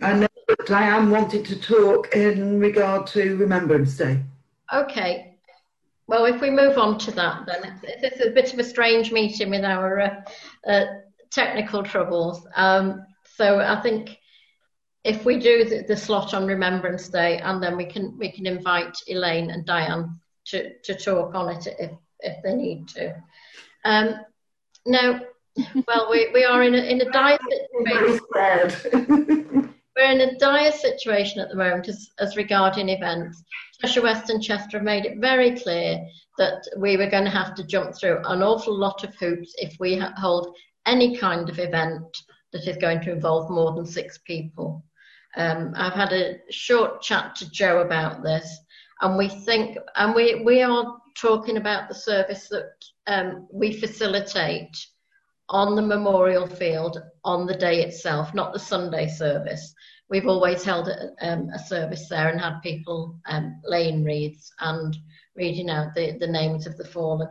I 0.00 0.14
know 0.14 0.29
Diane 0.70 1.10
wanted 1.10 1.44
to 1.46 1.60
talk 1.60 2.14
in 2.14 2.60
regard 2.60 3.04
to 3.08 3.36
Remembrance 3.36 3.96
Day. 3.96 4.22
Okay. 4.72 5.36
Well, 6.06 6.26
if 6.26 6.40
we 6.40 6.48
move 6.48 6.78
on 6.78 6.96
to 6.98 7.10
that, 7.10 7.44
then 7.44 7.80
it's, 7.82 8.24
a 8.24 8.30
bit 8.30 8.52
of 8.52 8.60
a 8.60 8.62
strange 8.62 9.10
meeting 9.10 9.50
with 9.50 9.64
our 9.64 9.98
uh, 9.98 10.20
uh, 10.64 10.84
technical 11.32 11.82
troubles. 11.82 12.46
Um, 12.54 13.04
so 13.34 13.58
I 13.58 13.80
think 13.80 14.16
if 15.02 15.24
we 15.24 15.40
do 15.40 15.64
the, 15.64 15.82
the, 15.88 15.96
slot 15.96 16.34
on 16.34 16.46
Remembrance 16.46 17.08
Day, 17.08 17.38
and 17.38 17.60
then 17.60 17.76
we 17.76 17.86
can 17.86 18.16
we 18.16 18.30
can 18.30 18.46
invite 18.46 18.94
Elaine 19.08 19.50
and 19.50 19.66
Diane 19.66 20.20
to, 20.46 20.78
to 20.84 20.94
talk 20.94 21.34
on 21.34 21.48
it 21.48 21.66
if 21.80 21.90
if 22.20 22.40
they 22.44 22.54
need 22.54 22.86
to. 22.90 23.16
Um, 23.84 24.20
now, 24.86 25.20
well, 25.88 26.08
we, 26.12 26.30
we 26.32 26.44
are 26.44 26.62
in 26.62 26.76
a, 26.76 26.78
in 26.78 27.00
a 27.00 27.10
dire 27.10 27.38
situation. 28.32 29.74
We're 30.00 30.12
in 30.12 30.20
a 30.22 30.38
dire 30.38 30.72
situation 30.72 31.42
at 31.42 31.50
the 31.50 31.56
moment 31.56 31.86
as, 31.86 32.08
as 32.18 32.34
regarding 32.34 32.88
events. 32.88 33.44
Cheshire 33.82 34.00
West 34.00 34.30
and 34.30 34.42
Chester 34.42 34.78
have 34.78 34.82
made 34.82 35.04
it 35.04 35.18
very 35.18 35.50
clear 35.50 36.00
that 36.38 36.66
we 36.78 36.96
were 36.96 37.10
going 37.10 37.24
to 37.24 37.30
have 37.30 37.54
to 37.56 37.66
jump 37.66 37.94
through 37.94 38.22
an 38.24 38.42
awful 38.42 38.74
lot 38.74 39.04
of 39.04 39.14
hoops 39.16 39.52
if 39.58 39.76
we 39.78 39.98
hold 40.16 40.56
any 40.86 41.18
kind 41.18 41.50
of 41.50 41.58
event 41.58 42.16
that 42.50 42.66
is 42.66 42.78
going 42.78 43.02
to 43.02 43.12
involve 43.12 43.50
more 43.50 43.74
than 43.74 43.84
six 43.84 44.16
people. 44.16 44.82
Um, 45.36 45.74
I've 45.76 45.92
had 45.92 46.14
a 46.14 46.38
short 46.48 47.02
chat 47.02 47.36
to 47.36 47.50
Joe 47.50 47.80
about 47.80 48.22
this, 48.22 48.58
and 49.02 49.18
we 49.18 49.28
think, 49.28 49.76
and 49.96 50.14
we, 50.14 50.42
we 50.42 50.62
are 50.62 50.96
talking 51.14 51.58
about 51.58 51.90
the 51.90 51.94
service 51.94 52.48
that 52.48 52.72
um, 53.06 53.46
we 53.52 53.78
facilitate 53.78 54.74
on 55.50 55.74
the 55.74 55.82
memorial 55.82 56.46
field 56.46 57.02
on 57.24 57.46
the 57.46 57.54
day 57.54 57.82
itself, 57.82 58.32
not 58.34 58.52
the 58.52 58.58
Sunday 58.58 59.08
service. 59.08 59.74
We've 60.08 60.28
always 60.28 60.64
held 60.64 60.88
a, 60.88 61.10
um, 61.20 61.50
a 61.50 61.58
service 61.58 62.08
there 62.08 62.28
and 62.28 62.40
had 62.40 62.60
people 62.62 63.18
um, 63.26 63.60
laying 63.64 64.04
wreaths 64.04 64.52
and 64.60 64.96
reading 65.36 65.68
out 65.68 65.94
the, 65.94 66.16
the 66.18 66.26
names 66.26 66.66
of 66.66 66.76
the 66.76 66.84
fallen. 66.84 67.28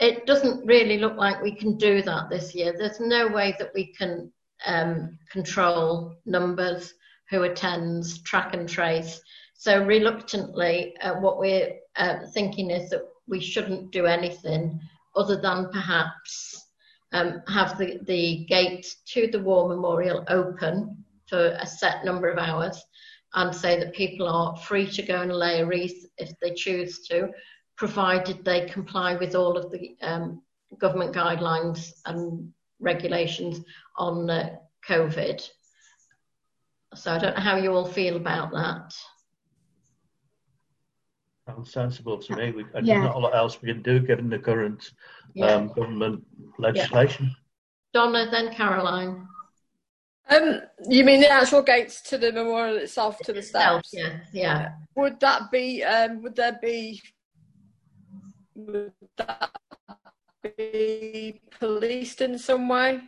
It 0.00 0.26
doesn't 0.26 0.66
really 0.66 0.98
look 0.98 1.16
like 1.16 1.42
we 1.42 1.54
can 1.54 1.76
do 1.76 2.02
that 2.02 2.30
this 2.30 2.54
year. 2.54 2.74
There's 2.76 3.00
no 3.00 3.28
way 3.28 3.54
that 3.58 3.70
we 3.74 3.92
can 3.94 4.32
um, 4.66 5.18
control 5.30 6.16
numbers, 6.24 6.94
who 7.30 7.42
attends, 7.42 8.22
track 8.22 8.54
and 8.54 8.68
trace. 8.68 9.20
So 9.54 9.84
reluctantly, 9.84 10.96
uh, 10.98 11.14
what 11.14 11.38
we're 11.38 11.74
uh, 11.96 12.26
thinking 12.32 12.70
is 12.70 12.90
that 12.90 13.02
we 13.28 13.40
shouldn't 13.40 13.92
do 13.92 14.06
anything 14.06 14.80
other 15.14 15.40
than 15.40 15.70
perhaps 15.70 16.62
um, 17.12 17.42
have 17.48 17.78
the, 17.78 17.98
the 18.04 18.44
gate 18.46 18.86
to 19.06 19.28
the 19.28 19.40
War 19.40 19.68
Memorial 19.68 20.24
open 20.28 21.04
for 21.28 21.56
a 21.60 21.66
set 21.66 22.04
number 22.04 22.28
of 22.28 22.38
hours 22.38 22.82
and 23.34 23.54
say 23.54 23.78
that 23.78 23.94
people 23.94 24.28
are 24.28 24.56
free 24.56 24.86
to 24.90 25.02
go 25.02 25.22
and 25.22 25.32
lay 25.32 25.60
a 25.60 25.66
wreath 25.66 26.06
if 26.18 26.32
they 26.40 26.52
choose 26.52 27.06
to, 27.08 27.30
provided 27.76 28.44
they 28.44 28.66
comply 28.66 29.14
with 29.16 29.34
all 29.34 29.56
of 29.56 29.70
the 29.70 29.96
um, 30.02 30.42
government 30.78 31.14
guidelines 31.14 31.90
and 32.06 32.52
regulations 32.80 33.60
on 33.96 34.28
uh, 34.28 34.56
COVID. 34.86 35.48
So 36.94 37.12
I 37.12 37.18
don't 37.18 37.36
know 37.36 37.42
how 37.42 37.56
you 37.56 37.72
all 37.72 37.86
feel 37.86 38.16
about 38.16 38.52
that. 38.52 38.94
Sounds 41.46 41.72
sensible 41.72 42.18
to 42.18 42.36
me. 42.36 42.52
We, 42.52 42.62
Yeah. 42.62 42.80
There's 43.00 43.04
not 43.04 43.16
a 43.16 43.18
lot 43.18 43.34
else 43.34 43.60
we 43.60 43.68
can 43.72 43.82
do 43.82 44.00
given 44.00 44.28
the 44.30 44.38
current 44.38 44.92
Yeah. 45.34 45.46
um, 45.46 45.68
government 45.68 46.24
legislation. 46.58 47.34
Donna, 47.92 48.30
then 48.30 48.54
Caroline. 48.54 49.26
Um, 50.28 50.62
you 50.88 51.04
mean 51.04 51.20
the 51.20 51.28
actual 51.28 51.62
gates 51.62 52.00
to 52.02 52.16
the 52.16 52.32
memorial 52.32 52.76
itself, 52.78 53.18
to 53.24 53.32
the 53.32 53.42
Self, 53.42 53.84
steps? 53.84 53.92
yeah, 53.92 54.20
yeah. 54.32 54.68
Would 54.94 55.18
that 55.20 55.50
be? 55.50 55.82
Um, 55.82 56.22
would 56.22 56.36
there 56.36 56.58
be? 56.62 57.02
Would 58.54 58.92
that 59.16 59.50
be 60.56 61.40
policed 61.58 62.20
in 62.20 62.38
some 62.38 62.68
way? 62.68 63.00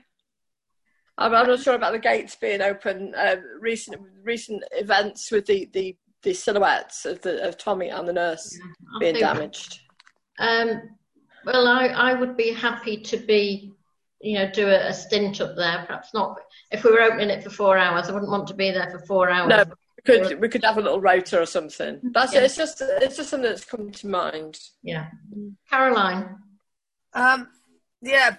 I'm, 1.17 1.35
I'm 1.35 1.47
not 1.47 1.61
sure 1.61 1.75
about 1.75 1.93
the 1.93 1.99
gates 2.00 2.35
being 2.35 2.61
open. 2.61 3.14
Uh, 3.17 3.37
recent 3.61 3.97
recent 4.25 4.64
events 4.73 5.31
with 5.31 5.47
the, 5.47 5.71
the, 5.73 5.97
the 6.25 6.35
silhouettes 6.35 7.07
of 7.07 7.21
the 7.23 7.47
of 7.47 7.57
Tommy 7.57 7.88
and 7.90 8.09
the 8.09 8.12
nurse 8.12 8.59
I 8.97 8.99
being 8.99 9.14
think- 9.14 9.25
damaged. 9.25 9.81
Um, 10.40 10.83
well, 11.45 11.69
I, 11.69 11.87
I 11.88 12.14
would 12.14 12.37
be 12.37 12.52
happy 12.52 12.97
to 13.02 13.16
be, 13.19 13.73
you 14.21 14.35
know, 14.38 14.50
do 14.50 14.66
a, 14.66 14.88
a 14.88 14.93
stint 14.95 15.40
up 15.40 15.54
there. 15.57 15.85
Perhaps 15.87 16.12
not. 16.14 16.40
If 16.73 16.83
we 16.83 16.90
were 16.90 17.02
opening 17.02 17.31
it 17.31 17.45
for 17.45 17.50
four 17.50 17.76
hours, 17.78 18.09
I 18.09 18.12
wouldn't 18.12 18.31
want 18.33 18.49
to 18.49 18.54
be 18.54 18.71
there 18.73 18.90
for 18.90 18.99
four 19.07 19.31
hours. 19.31 19.49
No, 19.50 19.64
we 19.64 20.02
could 20.04 20.40
we 20.40 20.49
could 20.49 20.64
have 20.64 20.78
a 20.78 20.81
little 20.81 21.00
rota 21.00 21.40
or 21.40 21.47
something. 21.47 22.00
That's 22.12 22.33
Yeah. 22.35 22.40
it's 22.40 22.57
just 22.57 22.83
it's 22.83 23.16
just 23.16 23.28
something 23.31 23.49
that's 23.49 23.64
come 23.64 23.93
to 23.93 24.07
mind. 24.09 24.59
Yeah. 24.83 25.07
Caroline. 25.71 26.37
Um, 27.12 27.49
yeah, 28.02 28.37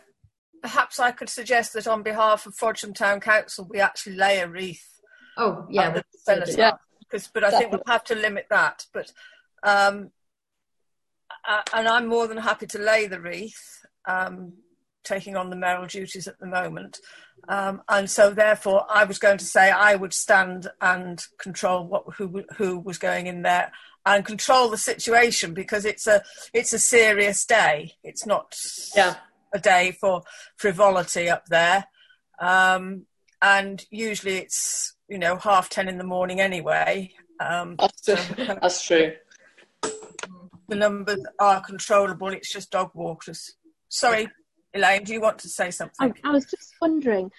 perhaps 0.61 0.99
I 0.99 1.11
could 1.11 1.29
suggest 1.29 1.73
that 1.73 1.87
on 1.87 2.03
behalf 2.03 2.45
of 2.45 2.55
Frodsham 2.55 2.93
Town 2.93 3.19
Council, 3.21 3.67
we 3.69 3.79
actually 3.79 4.15
lay 4.17 4.39
a 4.39 4.47
wreath. 4.49 4.99
Oh, 5.37 5.65
yeah. 5.69 5.91
the 5.91 6.03
could 6.03 6.19
centre 6.19 6.45
do 6.45 6.57
Yeah. 6.57 6.71
But 7.33 7.43
I 7.43 7.51
think 7.51 7.71
we'll 7.71 7.81
have 7.87 8.03
to 8.05 8.15
limit 8.15 8.47
that. 8.49 8.85
But, 8.93 9.11
um, 9.63 10.11
uh, 11.47 11.61
and 11.73 11.87
I'm 11.87 12.07
more 12.07 12.27
than 12.27 12.37
happy 12.37 12.67
to 12.67 12.79
lay 12.79 13.07
the 13.07 13.19
wreath, 13.19 13.85
um, 14.05 14.53
taking 15.03 15.35
on 15.35 15.49
the 15.49 15.55
mayoral 15.55 15.87
duties 15.87 16.27
at 16.27 16.39
the 16.39 16.47
moment. 16.47 16.99
Um, 17.47 17.81
and 17.89 18.09
so, 18.09 18.31
therefore, 18.31 18.85
I 18.89 19.03
was 19.03 19.19
going 19.19 19.37
to 19.37 19.45
say 19.45 19.69
I 19.71 19.95
would 19.95 20.13
stand 20.13 20.67
and 20.81 21.23
control 21.39 21.85
what 21.87 22.03
who 22.17 22.43
who 22.57 22.79
was 22.79 22.97
going 22.97 23.27
in 23.27 23.43
there 23.43 23.71
and 24.05 24.25
control 24.25 24.69
the 24.69 24.77
situation 24.77 25.53
because 25.53 25.85
it's 25.85 26.07
a 26.07 26.23
it's 26.53 26.73
a 26.73 26.79
serious 26.79 27.45
day. 27.45 27.93
It's 28.03 28.25
not 28.25 28.55
Yeah. 28.95 29.15
a 29.53 29.59
day 29.59 29.91
for 29.91 30.23
frivolity 30.57 31.29
up 31.29 31.45
there. 31.47 31.85
Um, 32.39 33.05
and 33.41 33.85
usually 33.91 34.37
it's, 34.37 34.94
you 35.07 35.17
know, 35.17 35.37
half 35.37 35.69
10 35.69 35.87
in 35.87 35.97
the 35.97 36.03
morning 36.03 36.41
anyway. 36.41 37.11
Um, 37.39 37.75
That's, 37.77 38.05
so 38.05 38.15
that's 38.15 38.85
true. 38.85 39.13
the 40.69 40.75
numbers 40.75 41.23
are 41.39 41.61
controllable. 41.61 42.29
It's 42.29 42.51
just 42.51 42.71
dog 42.71 42.91
walkers. 42.93 43.55
Sorry, 43.89 44.27
Elaine, 44.73 45.03
do 45.03 45.13
you 45.13 45.21
want 45.21 45.39
to 45.39 45.49
say 45.49 45.67
I, 45.67 45.69
something? 45.69 46.13
I 46.23 46.31
was 46.31 46.45
just 46.45 46.73
wondering, 46.81 47.31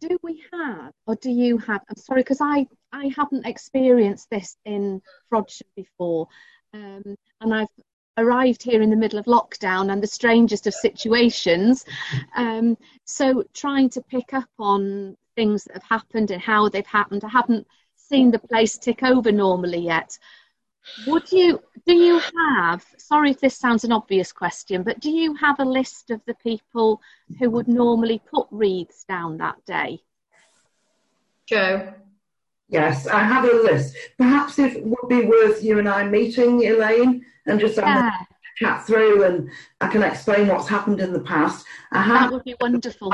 do 0.00 0.18
we 0.22 0.42
have, 0.52 0.92
or 1.06 1.16
do 1.16 1.30
you 1.30 1.58
have? 1.58 1.82
I'm 1.88 1.96
sorry, 1.96 2.20
because 2.20 2.40
I 2.40 2.66
I 2.92 3.12
haven't 3.16 3.46
experienced 3.46 4.28
this 4.30 4.56
in 4.64 5.00
Frodsham 5.30 5.62
before, 5.76 6.28
um, 6.72 7.16
and 7.40 7.54
I've 7.54 7.68
arrived 8.16 8.62
here 8.62 8.82
in 8.82 8.90
the 8.90 8.96
middle 8.96 9.18
of 9.18 9.24
lockdown 9.26 9.92
and 9.92 10.02
the 10.02 10.06
strangest 10.06 10.66
of 10.66 10.74
situations. 10.74 11.84
Um, 12.36 12.76
so 13.04 13.44
trying 13.54 13.90
to 13.90 14.02
pick 14.02 14.34
up 14.34 14.48
on 14.58 15.16
things 15.34 15.64
that 15.64 15.74
have 15.74 15.82
happened 15.82 16.30
and 16.30 16.40
how 16.40 16.68
they've 16.68 16.86
happened. 16.86 17.24
I 17.24 17.28
haven't 17.28 17.66
seen 17.96 18.30
the 18.30 18.38
place 18.38 18.76
tick 18.78 19.02
over 19.02 19.32
normally 19.32 19.78
yet. 19.78 20.18
Would 21.06 21.32
you, 21.32 21.60
do 21.86 21.94
you 21.94 22.20
have, 22.36 22.84
sorry 22.98 23.30
if 23.30 23.40
this 23.40 23.56
sounds 23.56 23.84
an 23.84 23.92
obvious 23.92 24.32
question, 24.32 24.82
but 24.82 25.00
do 25.00 25.10
you 25.10 25.34
have 25.34 25.58
a 25.58 25.64
list 25.64 26.10
of 26.10 26.20
the 26.26 26.34
people 26.34 27.00
who 27.38 27.50
would 27.50 27.68
normally 27.68 28.20
put 28.30 28.46
wreaths 28.50 29.04
down 29.04 29.38
that 29.38 29.64
day? 29.64 30.00
Joe. 31.46 31.94
Yes, 32.68 33.06
I 33.06 33.22
have 33.22 33.44
a 33.44 33.52
list. 33.52 33.96
Perhaps 34.18 34.58
it 34.58 34.84
would 34.84 35.08
be 35.08 35.26
worth 35.26 35.62
you 35.62 35.78
and 35.78 35.88
I 35.88 36.04
meeting, 36.04 36.62
Elaine, 36.62 37.24
and 37.46 37.60
just 37.60 37.76
having 37.76 38.04
Yeah, 38.04 38.10
a 38.10 38.26
chat 38.56 38.86
through 38.86 39.24
and 39.24 39.50
I 39.80 39.88
can 39.88 40.02
explain 40.02 40.48
what's 40.48 40.68
happened 40.68 41.00
in 41.00 41.12
the 41.12 41.20
past. 41.20 41.66
I 41.92 42.08
that 42.08 42.32
would 42.32 42.44
be 42.44 42.56
wonderful. 42.60 43.12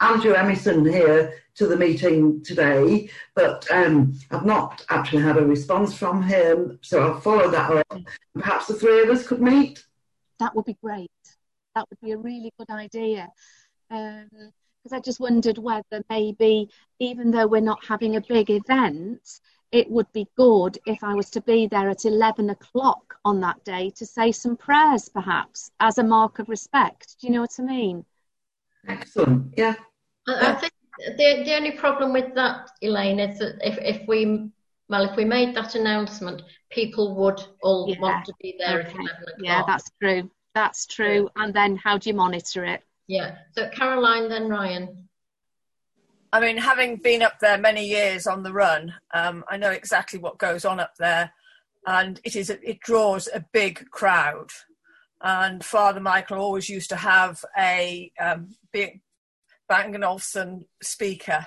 Andrew 0.00 0.32
Emerson 0.32 0.84
here 0.84 1.34
to 1.56 1.66
the 1.66 1.76
meeting 1.76 2.42
today, 2.42 3.10
but 3.34 3.70
um, 3.70 4.18
I've 4.30 4.46
not 4.46 4.84
actually 4.88 5.22
had 5.22 5.36
a 5.36 5.44
response 5.44 5.96
from 5.96 6.22
him, 6.22 6.78
so 6.80 7.02
I'll 7.02 7.20
follow 7.20 7.50
that 7.50 7.70
up. 7.70 8.00
Perhaps 8.34 8.66
the 8.66 8.74
three 8.74 9.02
of 9.02 9.10
us 9.10 9.26
could 9.26 9.42
meet. 9.42 9.84
That 10.38 10.56
would 10.56 10.64
be 10.64 10.78
great. 10.82 11.10
That 11.74 11.86
would 11.90 12.00
be 12.00 12.12
a 12.12 12.18
really 12.18 12.50
good 12.58 12.70
idea. 12.70 13.28
Because 13.90 14.92
I 14.92 15.00
just 15.00 15.20
wondered 15.20 15.58
whether 15.58 16.02
maybe, 16.08 16.70
even 16.98 17.30
though 17.30 17.46
we're 17.46 17.60
not 17.60 17.84
having 17.84 18.16
a 18.16 18.22
big 18.22 18.48
event, 18.50 19.40
it 19.70 19.90
would 19.90 20.10
be 20.12 20.26
good 20.36 20.78
if 20.86 21.04
I 21.04 21.14
was 21.14 21.28
to 21.30 21.42
be 21.42 21.66
there 21.66 21.90
at 21.90 22.06
11 22.06 22.48
o'clock 22.50 23.16
on 23.24 23.40
that 23.40 23.62
day 23.64 23.90
to 23.96 24.06
say 24.06 24.32
some 24.32 24.56
prayers, 24.56 25.10
perhaps, 25.10 25.70
as 25.78 25.98
a 25.98 26.02
mark 26.02 26.38
of 26.38 26.48
respect. 26.48 27.16
Do 27.20 27.26
you 27.26 27.34
know 27.34 27.42
what 27.42 27.54
I 27.58 27.62
mean? 27.62 28.04
Excellent. 28.88 29.52
Yeah. 29.56 29.74
I, 30.28 30.52
I 30.52 30.54
think 30.54 30.72
the 31.16 31.42
the 31.44 31.54
only 31.54 31.72
problem 31.72 32.12
with 32.12 32.34
that, 32.34 32.70
Elaine, 32.82 33.20
is 33.20 33.38
that 33.38 33.58
if, 33.66 33.78
if 33.78 34.06
we 34.08 34.50
well, 34.88 35.04
if 35.08 35.16
we 35.16 35.24
made 35.24 35.54
that 35.54 35.74
announcement, 35.76 36.42
people 36.70 37.14
would 37.16 37.40
all 37.62 37.88
Yeah. 37.88 38.00
want 38.00 38.24
to 38.26 38.34
be 38.40 38.56
there 38.58 38.80
at 38.80 38.86
Okay. 38.86 38.94
eleven 38.98 39.22
o'clock. 39.22 39.36
Yeah, 39.40 39.62
that's 39.66 39.90
true. 40.02 40.30
That's 40.54 40.86
true. 40.86 41.30
And 41.36 41.54
then 41.54 41.76
how 41.76 41.96
do 41.96 42.10
you 42.10 42.14
monitor 42.14 42.64
it? 42.64 42.82
yeah. 43.06 43.36
So 43.56 43.68
Caroline, 43.70 44.28
then 44.28 44.48
Ryan. 44.48 45.08
I 46.32 46.40
mean, 46.40 46.56
having 46.58 46.96
been 46.96 47.22
up 47.22 47.40
there 47.40 47.58
many 47.58 47.84
years 47.84 48.26
on 48.28 48.44
the 48.44 48.52
run, 48.52 48.94
um, 49.14 49.44
I 49.48 49.56
know 49.56 49.70
exactly 49.70 50.18
what 50.20 50.38
goes 50.38 50.64
on 50.64 50.78
up 50.78 50.94
there, 50.96 51.32
and 51.86 52.20
it 52.24 52.36
is 52.36 52.50
it 52.50 52.80
draws 52.80 53.28
a 53.32 53.44
big 53.52 53.90
crowd. 53.90 54.50
And 55.22 55.64
Father 55.64 56.00
Michael 56.00 56.38
always 56.38 56.68
used 56.68 56.88
to 56.90 56.96
have 56.96 57.44
a 57.58 58.10
um, 58.20 58.54
big 58.72 59.00
Bang 59.70 59.94
Olufsen 60.02 60.66
speaker, 60.82 61.46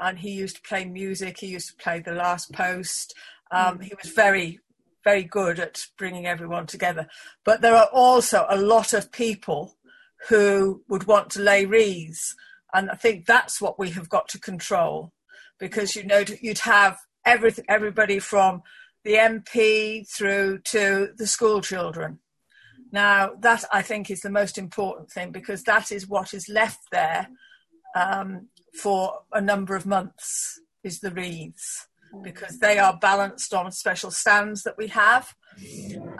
and 0.00 0.18
he 0.18 0.30
used 0.30 0.56
to 0.56 0.62
play 0.62 0.86
music. 0.86 1.38
He 1.38 1.48
used 1.48 1.68
to 1.68 1.76
play 1.76 2.00
the 2.00 2.12
Last 2.12 2.50
Post. 2.50 3.14
Um, 3.50 3.80
he 3.80 3.92
was 4.02 4.10
very, 4.10 4.60
very 5.04 5.22
good 5.22 5.60
at 5.60 5.84
bringing 5.98 6.26
everyone 6.26 6.66
together. 6.66 7.08
But 7.44 7.60
there 7.60 7.76
are 7.76 7.90
also 7.92 8.46
a 8.48 8.56
lot 8.56 8.94
of 8.94 9.12
people 9.12 9.76
who 10.30 10.82
would 10.88 11.06
want 11.06 11.28
to 11.32 11.42
lay 11.42 11.66
wreaths. 11.66 12.34
And 12.72 12.90
I 12.90 12.94
think 12.94 13.26
that's 13.26 13.60
what 13.60 13.78
we 13.78 13.90
have 13.90 14.08
got 14.08 14.28
to 14.28 14.40
control 14.40 15.12
because 15.60 15.94
you 15.94 16.06
know 16.06 16.24
you'd 16.40 16.60
have 16.60 16.96
everything, 17.26 17.66
everybody 17.68 18.18
from 18.18 18.62
the 19.04 19.14
MP 19.14 20.08
through 20.08 20.60
to 20.64 21.10
the 21.18 21.26
school 21.26 21.60
children. 21.60 22.20
Now, 22.92 23.32
that 23.40 23.64
I 23.70 23.82
think 23.82 24.10
is 24.10 24.20
the 24.20 24.30
most 24.30 24.56
important 24.56 25.10
thing 25.10 25.32
because 25.32 25.64
that 25.64 25.92
is 25.92 26.08
what 26.08 26.32
is 26.32 26.48
left 26.48 26.80
there 26.90 27.28
um, 27.98 28.48
for 28.80 29.20
a 29.32 29.40
number 29.40 29.74
of 29.74 29.86
months 29.86 30.60
is 30.84 31.00
the 31.00 31.10
wreaths 31.10 31.88
because 32.22 32.58
they 32.58 32.78
are 32.78 32.98
balanced 32.98 33.52
on 33.52 33.70
special 33.72 34.10
stands 34.10 34.62
that 34.62 34.78
we 34.78 34.88
have. 34.88 35.34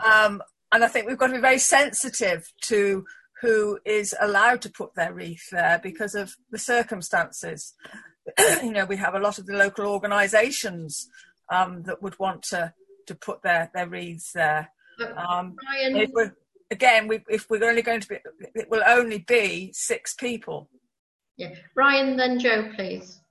Um, 0.03 0.41
and 0.71 0.83
I 0.83 0.87
think 0.87 1.07
we've 1.07 1.17
got 1.17 1.27
to 1.27 1.33
be 1.33 1.39
very 1.39 1.57
sensitive 1.57 2.51
to 2.63 3.05
who 3.41 3.79
is 3.85 4.13
allowed 4.19 4.61
to 4.63 4.69
put 4.69 4.93
their 4.95 5.13
wreath 5.13 5.49
there 5.51 5.79
because 5.81 6.13
of 6.13 6.35
the 6.51 6.59
circumstances. 6.59 7.73
you 8.61 8.71
know, 8.71 8.85
we 8.85 8.97
have 8.97 9.15
a 9.15 9.19
lot 9.19 9.39
of 9.39 9.45
the 9.45 9.55
local 9.55 9.87
organisations 9.87 11.07
um, 11.49 11.83
that 11.83 12.03
would 12.03 12.19
want 12.19 12.43
to, 12.43 12.73
to 13.07 13.15
put 13.15 13.41
their, 13.41 13.71
their 13.73 13.87
wreaths 13.87 14.33
there. 14.33 14.69
Um, 15.01 15.55
Ryan, 15.65 15.95
if 15.95 16.09
we're, 16.13 16.35
again, 16.69 17.07
we, 17.07 17.21
if 17.29 17.49
we're 17.49 17.63
only 17.63 17.81
going 17.81 18.01
to 18.01 18.07
be, 18.07 18.17
it 18.53 18.69
will 18.69 18.83
only 18.85 19.19
be 19.19 19.71
six 19.73 20.13
people. 20.13 20.69
Yeah. 21.39 21.55
Ryan, 21.73 22.17
then 22.17 22.37
Joe, 22.37 22.69
please. 22.75 23.21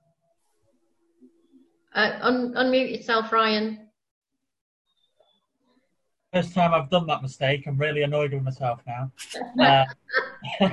Uh, 1.93 2.17
un- 2.21 2.53
unmute 2.55 2.91
yourself, 2.97 3.31
Ryan. 3.31 3.87
First 6.33 6.53
time 6.53 6.73
I've 6.73 6.89
done 6.89 7.05
that 7.07 7.21
mistake. 7.21 7.65
I'm 7.67 7.77
really 7.77 8.01
annoyed 8.01 8.33
with 8.33 8.43
myself 8.43 8.81
now. 8.87 9.11
Uh, 9.59 9.85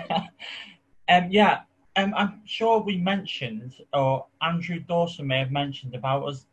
um, 1.08 1.28
yeah, 1.30 1.60
um, 1.96 2.14
I'm 2.16 2.40
sure 2.46 2.80
we 2.80 2.96
mentioned, 2.96 3.74
or 3.92 4.26
Andrew 4.42 4.80
Dawson 4.80 5.26
may 5.26 5.38
have 5.38 5.50
mentioned 5.50 5.94
about 5.94 6.26
us 6.26 6.46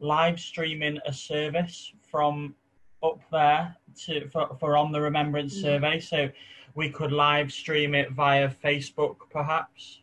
live 0.00 0.38
streaming 0.38 0.98
a 1.06 1.12
service 1.12 1.92
from 2.10 2.54
up 3.02 3.20
there 3.30 3.76
to 4.06 4.28
for, 4.28 4.56
for 4.58 4.76
on 4.76 4.92
the 4.92 5.00
Remembrance 5.00 5.56
mm. 5.56 5.62
Survey. 5.62 6.00
So 6.00 6.28
we 6.74 6.90
could 6.90 7.12
live 7.12 7.52
stream 7.52 7.94
it 7.94 8.12
via 8.12 8.48
Facebook, 8.48 9.16
perhaps. 9.30 10.00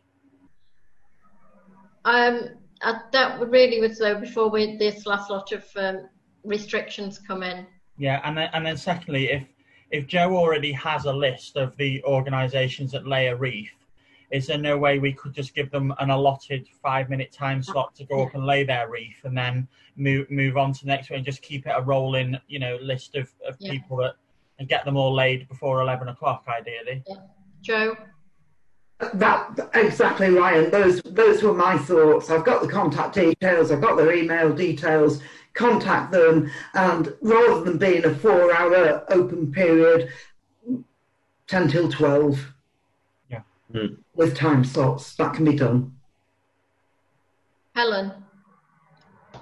Um, 2.04 2.50
uh, 2.82 2.98
that 3.12 3.40
really 3.40 3.80
was 3.80 3.98
though 3.98 4.20
before 4.20 4.50
we 4.50 4.76
this 4.76 5.06
last 5.06 5.30
lot 5.30 5.52
of 5.52 5.64
um, 5.76 6.08
restrictions 6.44 7.18
come 7.18 7.42
in. 7.42 7.66
Yeah, 7.96 8.20
and 8.24 8.36
then 8.36 8.50
and 8.52 8.66
then 8.66 8.76
secondly, 8.76 9.30
if 9.30 9.44
if 9.90 10.06
Joe 10.06 10.36
already 10.36 10.72
has 10.72 11.04
a 11.04 11.12
list 11.12 11.56
of 11.56 11.76
the 11.76 12.02
organisations 12.04 12.92
that 12.92 13.06
lay 13.06 13.28
a 13.28 13.36
wreath, 13.36 13.70
is 14.30 14.46
there 14.48 14.58
no 14.58 14.76
way 14.76 14.98
we 14.98 15.12
could 15.12 15.32
just 15.32 15.54
give 15.54 15.70
them 15.70 15.94
an 16.00 16.10
allotted 16.10 16.66
five 16.82 17.08
minute 17.08 17.32
time 17.32 17.62
slot 17.62 17.94
to 17.94 18.04
go 18.04 18.22
up 18.26 18.34
and 18.34 18.44
lay 18.44 18.64
their 18.64 18.88
reef 18.88 19.24
and 19.24 19.36
then 19.36 19.68
move 19.96 20.30
move 20.30 20.56
on 20.56 20.72
to 20.72 20.80
the 20.80 20.88
next 20.88 21.10
one 21.10 21.18
and 21.18 21.24
just 21.24 21.42
keep 21.42 21.66
it 21.66 21.72
a 21.76 21.80
rolling, 21.80 22.36
you 22.48 22.58
know, 22.58 22.76
list 22.82 23.14
of, 23.14 23.32
of 23.46 23.56
yeah. 23.60 23.72
people 23.72 23.96
that 23.96 24.14
and 24.58 24.68
get 24.68 24.84
them 24.84 24.96
all 24.96 25.14
laid 25.14 25.48
before 25.48 25.80
eleven 25.80 26.08
o'clock, 26.08 26.44
ideally. 26.48 27.02
Yeah. 27.08 27.16
Joe. 27.62 27.96
That 29.14 29.70
exactly, 29.74 30.30
Ryan. 30.30 30.70
Those 30.70 31.02
those 31.02 31.42
were 31.42 31.52
my 31.52 31.76
thoughts. 31.76 32.30
I've 32.30 32.44
got 32.44 32.62
the 32.62 32.68
contact 32.68 33.14
details. 33.14 33.70
I've 33.70 33.80
got 33.80 33.96
their 33.96 34.14
email 34.14 34.52
details. 34.52 35.20
Contact 35.52 36.10
them, 36.10 36.50
and 36.74 37.12
rather 37.20 37.62
than 37.64 37.78
being 37.78 38.04
a 38.04 38.14
four-hour 38.14 39.04
open 39.10 39.52
period, 39.52 40.10
ten 41.46 41.68
till 41.68 41.90
twelve. 41.90 42.52
Yeah. 43.30 43.42
Mm. 43.72 43.98
With 44.14 44.36
time 44.36 44.64
slots, 44.64 45.14
that 45.16 45.34
can 45.34 45.44
be 45.44 45.56
done. 45.56 45.92
Helen. 47.74 48.12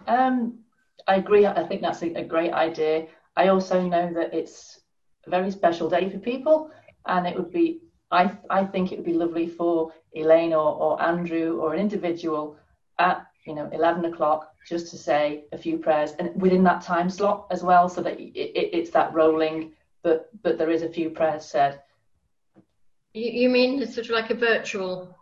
Um, 0.07 0.59
I 1.07 1.17
agree. 1.17 1.47
I 1.47 1.67
think 1.67 1.83
that's 1.83 2.03
a, 2.03 2.15
a 2.15 2.25
great 2.25 2.53
idea. 2.53 3.07
I 3.37 3.49
also 3.49 3.81
know 3.83 4.13
that 4.15 4.35
it's 4.35 4.81
a 5.27 5.31
very 5.31 5.51
special 5.51 5.89
day 5.89 6.11
for 6.11 6.19
people, 6.19 6.71
and 7.07 7.27
it 7.27 7.37
would 7.37 7.53
be 7.53 7.81
I, 8.13 8.31
I 8.51 8.65
think 8.65 8.93
it 8.93 8.97
would 8.97 9.07
be 9.07 9.15
lovely 9.15 9.49
for 9.49 9.93
Elaine 10.15 10.53
or, 10.53 10.75
or 10.75 11.03
Andrew 11.03 11.59
or 11.61 11.73
an 11.73 11.81
individual 11.81 12.57
at 12.99 13.27
you 13.47 13.55
know 13.55 13.69
11 13.73 14.05
o'clock 14.05 14.55
just 14.69 14.91
to 14.91 14.99
say 14.99 15.45
a 15.53 15.59
few 15.59 15.79
prayers 15.79 16.13
and 16.19 16.41
within 16.41 16.63
that 16.65 16.83
time 16.83 17.11
slot 17.11 17.47
as 17.51 17.63
well 17.63 17.89
so 17.89 18.03
that 18.03 18.21
it, 18.21 18.33
it, 18.39 18.71
it's 18.73 18.91
that 18.91 19.13
rolling 19.13 19.73
but 20.03 20.29
but 20.43 20.59
there 20.59 20.71
is 20.71 20.83
a 20.83 20.89
few 20.89 21.11
prayers 21.11 21.45
said. 21.45 21.81
You, 23.15 23.31
you 23.31 23.49
mean 23.49 23.83
it's 23.83 23.95
sort 23.95 24.07
of 24.07 24.13
like 24.13 24.31
a 24.31 24.35
virtual? 24.35 25.17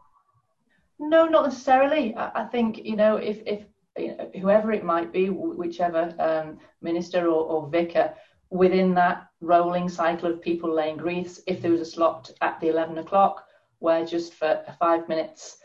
No 0.99 1.27
not 1.27 1.45
necessarily. 1.45 2.15
I, 2.17 2.43
I 2.43 2.45
think 2.45 2.85
you 2.85 2.97
know 2.97 3.17
if 3.17 3.41
if 3.47 3.65
you 3.97 4.17
know, 4.17 4.31
whoever 4.41 4.73
it 4.73 4.85
might 4.85 5.13
be 5.13 5.31
whichever 5.31 6.15
um, 6.19 6.59
minister 6.81 7.27
or, 7.27 7.45
or 7.45 7.69
vicar 7.69 8.15
within 8.51 8.95
that 8.95 9.29
rolling 9.41 9.89
cycle 9.89 10.31
of 10.31 10.43
people 10.43 10.75
laying 10.75 10.99
wreaths, 10.99 11.41
if 11.47 11.63
there 11.63 11.71
was 11.71 11.81
a 11.81 11.85
slot 11.85 12.31
at 12.41 12.61
the 12.61 12.69
11 12.69 12.99
o'clock 12.99 13.47
where 13.79 14.05
just 14.05 14.35
for 14.35 14.63
five 14.79 15.09
minutes, 15.09 15.59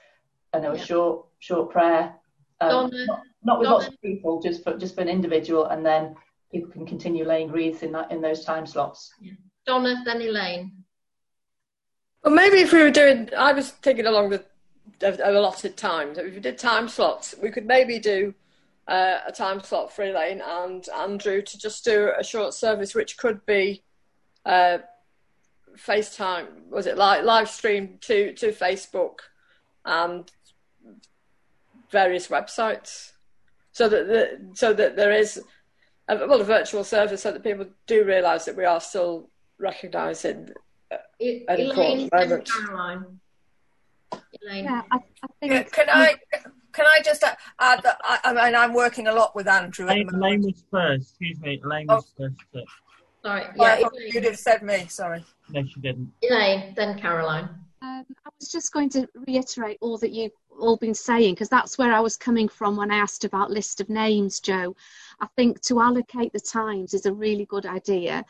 I 0.53 0.59
know, 0.59 0.71
a 0.71 0.79
short 0.79 1.25
short 1.39 1.69
prayer, 1.69 2.15
um, 2.61 2.89
not, 2.91 3.21
not, 3.43 3.59
with 3.59 3.65
Donna. 3.67 3.77
lots 3.77 3.87
of 3.87 4.01
people, 4.01 4.41
just 4.41 4.63
for 4.63 4.77
just 4.77 4.95
for 4.95 5.01
an 5.01 5.09
individual, 5.09 5.65
and 5.65 5.85
then 5.85 6.15
people 6.51 6.71
can 6.71 6.85
continue 6.85 7.25
laying 7.25 7.51
wreaths 7.51 7.83
in 7.83 7.91
that 7.91 8.11
in 8.11 8.21
those 8.21 8.45
time 8.45 8.65
slots. 8.65 9.13
Yeah. 9.19 9.33
Donna, 9.65 10.01
then 10.05 10.21
Elaine. 10.21 10.71
Well, 12.23 12.33
maybe 12.33 12.59
if 12.59 12.71
we 12.71 12.81
were 12.81 12.91
doing, 12.91 13.29
I 13.37 13.51
was 13.51 13.71
thinking 13.71 14.07
along 14.07 14.29
the 14.29 14.45
allotted 15.01 15.75
times. 15.75 16.17
If 16.17 16.33
we 16.33 16.39
did 16.39 16.57
time 16.57 16.87
slots, 16.87 17.35
we 17.41 17.51
could 17.51 17.65
maybe 17.65 17.99
do 17.99 18.33
uh, 18.87 19.19
a 19.27 19.31
time 19.31 19.61
slot 19.61 19.91
for 19.91 20.03
Elaine 20.03 20.41
and 20.45 20.87
Andrew 20.89 21.41
to 21.41 21.57
just 21.57 21.83
do 21.83 22.11
a 22.17 22.23
short 22.23 22.53
service, 22.53 22.93
which 22.93 23.17
could 23.17 23.45
be 23.45 23.83
uh, 24.45 24.79
FaceTime, 25.77 26.69
was 26.69 26.85
it 26.85 26.97
like 26.97 27.23
live 27.23 27.49
stream 27.49 27.97
to 28.01 28.33
to 28.33 28.51
Facebook 28.51 29.19
and 29.83 30.31
various 31.91 32.27
websites, 32.27 33.13
so 33.71 33.89
that 33.89 34.07
the, 34.07 34.51
so 34.53 34.73
that 34.73 34.95
there 34.95 35.11
is 35.11 35.41
a, 36.07 36.15
well 36.27 36.41
a 36.41 36.45
virtual 36.45 36.83
service, 36.83 37.23
so 37.23 37.31
that 37.31 37.43
people 37.43 37.65
do 37.87 38.03
realise 38.03 38.45
that 38.45 38.55
we 38.55 38.65
are 38.65 38.79
still 38.79 39.29
recognising 39.59 40.49
uh, 40.91 40.97
an 41.19 41.59
important 41.59 42.13
moment. 42.13 42.49
Caroline. 42.49 43.19
Elaine. 44.43 44.63
Yeah, 44.65 44.81
I, 44.91 44.97
I 44.97 45.27
think. 45.39 45.71
Can 45.71 45.89
I? 45.89 46.15
Can 46.75 46.85
I 46.85 46.99
just 47.03 47.23
add 47.23 47.83
that 47.83 48.01
I, 48.03 48.19
I 48.25 48.33
mean 48.33 48.53
I'm 48.53 48.73
working 48.73 49.07
a 49.07 49.13
lot 49.13 49.33
with 49.33 49.47
Andrew. 49.47 49.85
Elaine, 49.85 50.09
Elaine 50.13 50.41
was 50.41 50.63
first. 50.69 51.11
Excuse 51.11 51.39
me, 51.39 51.61
Elaine 51.63 51.87
was 51.87 52.11
oh. 52.19 52.29
first. 52.51 52.67
Sorry, 53.23 53.43
yeah, 53.55 53.79
yeah 53.79 53.87
you'd 54.11 54.25
have 54.25 54.37
said 54.37 54.61
me. 54.61 54.85
Sorry. 54.89 55.23
No, 55.49 55.63
she 55.65 55.79
didn't. 55.79 56.11
Elaine, 56.21 56.73
then 56.75 56.99
Caroline. 56.99 57.49
Um, 57.81 58.05
I 58.25 58.29
was 58.39 58.51
just 58.51 58.73
going 58.73 58.89
to 58.89 59.07
reiterate 59.27 59.77
all 59.79 59.97
that 59.99 60.11
you've 60.11 60.33
all 60.59 60.75
been 60.75 60.93
saying 60.93 61.33
because 61.33 61.49
that's 61.49 61.77
where 61.77 61.93
I 61.93 62.01
was 62.01 62.17
coming 62.17 62.49
from 62.49 62.75
when 62.75 62.91
I 62.91 62.97
asked 62.97 63.23
about 63.23 63.51
list 63.51 63.79
of 63.79 63.89
names, 63.89 64.41
Joe. 64.41 64.75
I 65.21 65.27
think 65.37 65.61
to 65.61 65.81
allocate 65.81 66.33
the 66.33 66.39
times 66.41 66.93
is 66.93 67.05
a 67.05 67.13
really 67.13 67.45
good 67.45 67.65
idea. 67.65 68.25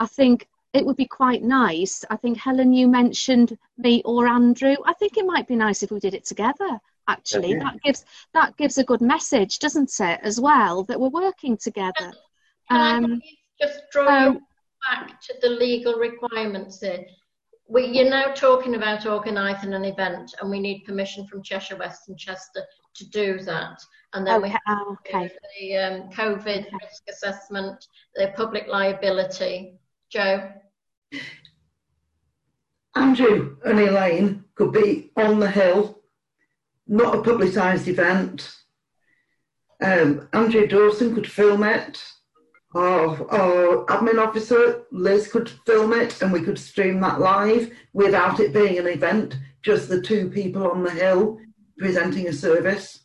I 0.00 0.06
think 0.06 0.48
it 0.72 0.86
would 0.86 0.96
be 0.96 1.06
quite 1.06 1.42
nice. 1.42 2.04
I 2.08 2.16
think 2.16 2.38
Helen, 2.38 2.72
you 2.72 2.88
mentioned 2.88 3.58
me 3.76 4.00
or 4.06 4.26
Andrew. 4.26 4.76
I 4.86 4.94
think 4.94 5.18
it 5.18 5.26
might 5.26 5.46
be 5.46 5.56
nice 5.56 5.82
if 5.82 5.90
we 5.90 6.00
did 6.00 6.14
it 6.14 6.24
together 6.24 6.80
actually 7.12 7.54
that 7.54 7.80
gives 7.82 8.04
that 8.34 8.56
gives 8.56 8.78
a 8.78 8.84
good 8.84 9.00
message 9.00 9.58
doesn't 9.58 9.92
it 10.00 10.20
as 10.22 10.40
well 10.40 10.84
that 10.84 10.98
we're 10.98 11.08
working 11.08 11.56
together 11.56 12.12
um, 12.70 13.20
just 13.60 13.82
draw 13.92 14.06
so, 14.06 14.40
back 14.90 15.20
to 15.20 15.34
the 15.42 15.48
legal 15.48 15.94
requirements 15.94 16.80
here 16.80 17.04
we, 17.68 17.86
you're 17.86 18.10
now 18.10 18.32
talking 18.34 18.74
about 18.74 19.06
organising 19.06 19.72
an 19.72 19.84
event 19.84 20.34
and 20.40 20.50
we 20.50 20.60
need 20.60 20.84
permission 20.84 21.26
from 21.26 21.42
cheshire 21.42 21.76
west 21.76 22.08
and 22.08 22.18
chester 22.18 22.62
to 22.94 23.08
do 23.10 23.40
that 23.40 23.80
and 24.14 24.26
then 24.26 24.36
okay. 24.36 24.42
we 24.42 24.48
have 24.50 24.60
oh, 24.68 24.96
okay. 25.06 25.30
the 25.60 25.76
um, 25.76 26.10
covid 26.10 26.66
okay. 26.66 26.76
risk 26.82 27.02
assessment 27.08 27.86
the 28.14 28.32
public 28.36 28.66
liability 28.68 29.74
joe 30.10 30.50
andrew 32.94 33.56
and 33.64 33.80
elaine 33.80 34.44
could 34.54 34.72
be 34.72 35.10
on 35.16 35.38
the 35.38 35.50
hill 35.50 36.01
not 36.86 37.14
a 37.14 37.22
publicised 37.22 37.88
event. 37.88 38.54
Um, 39.82 40.28
Andrew 40.32 40.66
Dawson 40.66 41.14
could 41.14 41.30
film 41.30 41.62
it. 41.64 42.02
Our, 42.74 43.30
our 43.30 43.84
admin 43.86 44.24
officer, 44.24 44.84
Liz, 44.92 45.28
could 45.28 45.50
film 45.66 45.92
it 45.92 46.22
and 46.22 46.32
we 46.32 46.42
could 46.42 46.58
stream 46.58 47.00
that 47.00 47.20
live 47.20 47.70
without 47.92 48.40
it 48.40 48.54
being 48.54 48.78
an 48.78 48.86
event, 48.86 49.36
just 49.62 49.88
the 49.88 50.00
two 50.00 50.30
people 50.30 50.70
on 50.70 50.82
the 50.82 50.90
hill 50.90 51.38
presenting 51.78 52.28
a 52.28 52.32
service. 52.32 53.00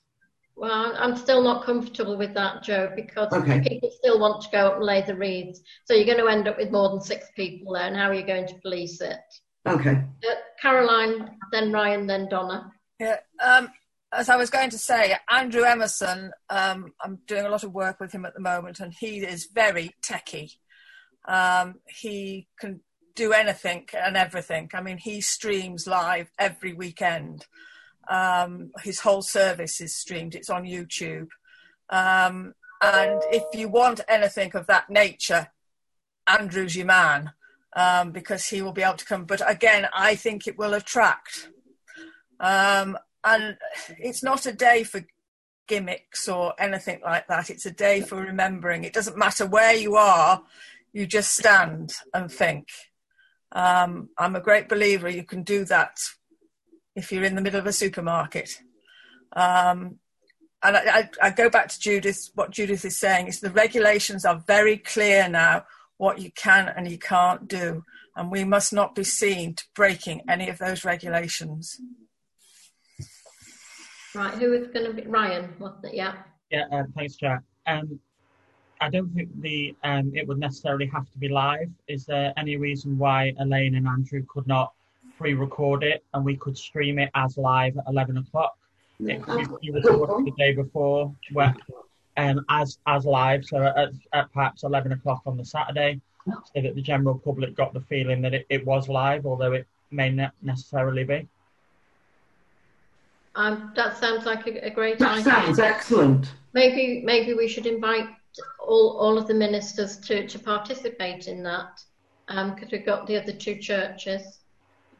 Well, 0.55 0.95
I'm 0.97 1.15
still 1.15 1.43
not 1.43 1.65
comfortable 1.65 2.17
with 2.17 2.33
that, 2.33 2.63
Joe, 2.63 2.91
because 2.95 3.31
okay. 3.31 3.61
people 3.61 3.91
still 3.91 4.19
want 4.19 4.41
to 4.41 4.49
go 4.51 4.67
up 4.67 4.77
and 4.77 4.83
lay 4.83 5.01
the 5.01 5.15
wreaths. 5.15 5.61
So 5.85 5.93
you're 5.93 6.05
going 6.05 6.17
to 6.17 6.31
end 6.31 6.47
up 6.47 6.57
with 6.57 6.71
more 6.71 6.89
than 6.89 7.01
six 7.01 7.27
people 7.35 7.73
there, 7.73 7.85
and 7.85 7.95
how 7.95 8.09
are 8.09 8.13
you 8.15 8.25
going 8.25 8.47
to 8.47 8.55
police 8.61 8.99
it? 9.01 9.19
Okay. 9.67 9.91
Uh, 9.91 10.35
Caroline, 10.59 11.37
then 11.51 11.71
Ryan, 11.71 12.07
then 12.07 12.27
Donna. 12.29 12.71
Yeah. 12.99 13.17
Um, 13.43 13.69
as 14.11 14.29
I 14.29 14.37
was 14.37 14.49
going 14.49 14.69
to 14.69 14.77
say, 14.77 15.15
Andrew 15.29 15.63
Emerson, 15.63 16.31
um, 16.49 16.93
I'm 17.01 17.19
doing 17.27 17.45
a 17.45 17.49
lot 17.49 17.63
of 17.63 17.73
work 17.73 17.99
with 17.99 18.11
him 18.11 18.25
at 18.25 18.33
the 18.33 18.39
moment, 18.39 18.79
and 18.79 18.93
he 18.93 19.19
is 19.19 19.49
very 19.53 19.91
techie. 20.01 20.55
Um, 21.27 21.75
he 21.85 22.47
can 22.59 22.81
do 23.15 23.33
anything 23.33 23.85
and 23.93 24.15
everything. 24.15 24.69
I 24.73 24.81
mean, 24.81 24.97
he 24.97 25.19
streams 25.19 25.87
live 25.87 26.31
every 26.39 26.73
weekend. 26.73 27.45
Um, 28.07 28.71
his 28.81 29.01
whole 29.01 29.21
service 29.21 29.81
is 29.81 29.95
streamed, 29.95 30.35
it's 30.35 30.49
on 30.49 30.63
YouTube. 30.63 31.27
Um, 31.89 32.53
and 32.81 33.21
if 33.31 33.43
you 33.53 33.67
want 33.67 34.01
anything 34.07 34.55
of 34.55 34.67
that 34.67 34.89
nature, 34.89 35.47
Andrew's 36.27 36.75
your 36.75 36.85
man 36.85 37.31
um, 37.75 38.11
because 38.11 38.47
he 38.47 38.61
will 38.61 38.71
be 38.71 38.83
able 38.83 38.97
to 38.97 39.05
come. 39.05 39.25
But 39.25 39.41
again, 39.49 39.87
I 39.93 40.15
think 40.15 40.47
it 40.47 40.57
will 40.57 40.73
attract. 40.73 41.49
Um, 42.39 42.97
and 43.23 43.57
it's 43.99 44.23
not 44.23 44.45
a 44.45 44.53
day 44.53 44.83
for 44.83 45.05
gimmicks 45.67 46.27
or 46.27 46.53
anything 46.59 47.01
like 47.03 47.27
that. 47.27 47.49
It's 47.49 47.65
a 47.65 47.71
day 47.71 48.01
for 48.01 48.15
remembering. 48.15 48.83
It 48.83 48.93
doesn't 48.93 49.17
matter 49.17 49.45
where 49.45 49.75
you 49.75 49.95
are, 49.95 50.41
you 50.93 51.05
just 51.05 51.35
stand 51.35 51.93
and 52.13 52.31
think. 52.31 52.69
Um, 53.51 54.09
I'm 54.17 54.35
a 54.35 54.41
great 54.41 54.69
believer 54.69 55.09
you 55.09 55.23
can 55.23 55.43
do 55.43 55.65
that 55.65 55.97
if 56.95 57.11
you're 57.11 57.23
in 57.23 57.35
the 57.35 57.41
middle 57.41 57.59
of 57.59 57.67
a 57.67 57.73
supermarket. 57.73 58.61
Um, 59.33 59.99
and 60.63 60.75
I, 60.75 60.81
I, 60.81 61.09
I, 61.21 61.29
go 61.29 61.49
back 61.49 61.69
to 61.69 61.79
Judith, 61.79 62.31
what 62.33 62.51
Judith 62.51 62.83
is 62.83 62.97
saying 62.97 63.27
is 63.27 63.39
the 63.39 63.51
regulations 63.51 64.25
are 64.25 64.43
very 64.47 64.77
clear 64.77 65.29
now 65.29 65.65
what 65.97 66.19
you 66.19 66.31
can 66.31 66.67
and 66.69 66.89
you 66.89 66.97
can't 66.97 67.47
do. 67.47 67.83
And 68.15 68.31
we 68.31 68.43
must 68.43 68.73
not 68.73 68.95
be 68.95 69.03
seen 69.03 69.53
to 69.53 69.63
breaking 69.75 70.21
any 70.27 70.49
of 70.49 70.57
those 70.57 70.83
regulations. 70.83 71.79
Right, 74.17 74.33
who 74.33 74.53
is 74.53 74.67
going 74.69 74.87
to 74.87 74.93
be 74.93 75.07
Ryan? 75.07 75.53
Wasn't 75.59 75.85
it? 75.85 75.93
Yeah. 75.93 76.13
Yeah, 76.49 76.63
uh, 76.71 76.83
thanks, 76.95 77.17
Chair. 77.17 77.43
Um, 77.67 77.99
I 78.81 78.89
don't 78.89 79.13
think 79.13 79.29
the 79.41 79.75
um, 79.83 80.11
it 80.15 80.27
would 80.27 80.39
necessarily 80.39 80.87
have 80.87 81.11
to 81.11 81.17
be 81.19 81.29
live. 81.29 81.69
Is 81.87 82.05
there 82.05 82.33
any 82.35 82.57
reason 82.57 82.97
why 82.97 83.35
Elaine 83.39 83.75
and 83.75 83.87
Andrew 83.87 84.25
could 84.27 84.47
not 84.47 84.73
pre-record 85.19 85.83
it 85.83 86.03
and 86.13 86.25
we 86.25 86.35
could 86.35 86.57
stream 86.57 86.97
it 86.97 87.11
as 87.13 87.37
live 87.37 87.77
at 87.77 87.83
11 87.87 88.17
o'clock? 88.17 88.57
It 88.99 89.21
could 89.21 89.47
be 89.61 89.69
recorded 89.69 90.25
the 90.25 90.33
day 90.37 90.53
before, 90.53 91.13
where, 91.33 91.55
um, 92.17 92.43
as 92.49 92.79
as 92.87 93.05
live, 93.05 93.45
so 93.45 93.63
at, 93.63 93.91
at 94.13 94.33
perhaps 94.33 94.63
11 94.63 94.93
o'clock 94.93 95.21
on 95.27 95.37
the 95.37 95.45
Saturday, 95.45 96.01
so 96.25 96.61
that 96.61 96.73
the 96.73 96.81
general 96.81 97.19
public 97.19 97.55
got 97.55 97.71
the 97.71 97.81
feeling 97.81 98.23
that 98.23 98.33
it, 98.33 98.47
it 98.49 98.65
was 98.65 98.89
live, 98.89 99.27
although 99.27 99.53
it 99.53 99.67
may 99.91 100.09
not 100.09 100.31
necessarily 100.41 101.03
be. 101.03 101.27
Um, 103.37 103.71
that 103.75 103.97
sounds 103.97 104.25
like 104.25 104.47
a, 104.47 104.65
a 104.65 104.69
great 104.71 104.97
That 104.97 105.19
idea. 105.19 105.23
sounds 105.23 105.59
excellent. 105.59 106.33
Maybe 106.53 107.03
maybe 107.05 107.35
we 107.35 107.47
should 107.47 107.67
invite 107.67 108.09
all, 108.59 108.97
all 108.99 109.17
of 109.17 109.27
the 109.27 109.33
ministers 109.33 109.97
to, 109.97 110.27
to 110.27 110.39
participate 110.39 111.27
in 111.27 111.43
that 111.43 111.79
because 112.27 112.71
we've 112.71 112.85
got 112.85 113.05
the 113.05 113.21
other 113.21 113.31
two 113.31 113.55
churches, 113.57 114.39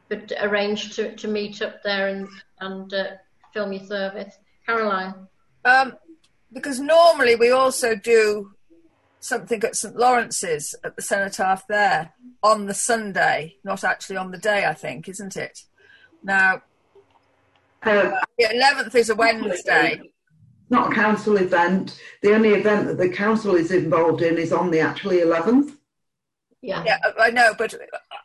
but 0.08 0.32
arrange 0.40 0.94
to, 0.96 1.14
to 1.16 1.26
meet 1.26 1.60
up 1.62 1.82
there 1.82 2.08
and 2.08 2.28
and 2.60 2.94
uh, 2.94 3.04
film 3.52 3.72
your 3.72 3.84
service. 3.84 4.38
Caroline. 4.64 5.14
Um, 5.64 5.94
because 6.52 6.78
normally 6.78 7.34
we 7.34 7.50
also 7.50 7.96
do 7.96 8.52
something 9.20 9.62
at 9.64 9.74
St 9.74 9.96
Lawrence's 9.96 10.76
at 10.84 10.94
the 10.94 11.02
cenotaph 11.02 11.66
there 11.66 12.12
on 12.42 12.66
the 12.66 12.74
Sunday, 12.74 13.56
not 13.64 13.82
actually 13.82 14.16
on 14.16 14.30
the 14.30 14.38
day, 14.38 14.64
I 14.64 14.74
think, 14.74 15.08
isn't 15.08 15.36
it? 15.36 15.64
Now, 16.22 16.62
the 17.84 18.20
11th 18.40 18.94
is 18.94 19.10
a 19.10 19.14
Wednesday. 19.14 20.00
not 20.70 20.92
a 20.92 20.94
council 20.94 21.36
event. 21.36 21.98
The 22.22 22.34
only 22.34 22.50
event 22.50 22.86
that 22.86 22.98
the 22.98 23.08
council 23.08 23.54
is 23.54 23.70
involved 23.70 24.22
in 24.22 24.36
is 24.38 24.52
on 24.52 24.70
the 24.70 24.80
actually 24.80 25.18
11th. 25.18 25.76
Yeah. 26.60 26.82
Yeah, 26.84 26.98
I 27.18 27.30
know, 27.30 27.54
but 27.56 27.74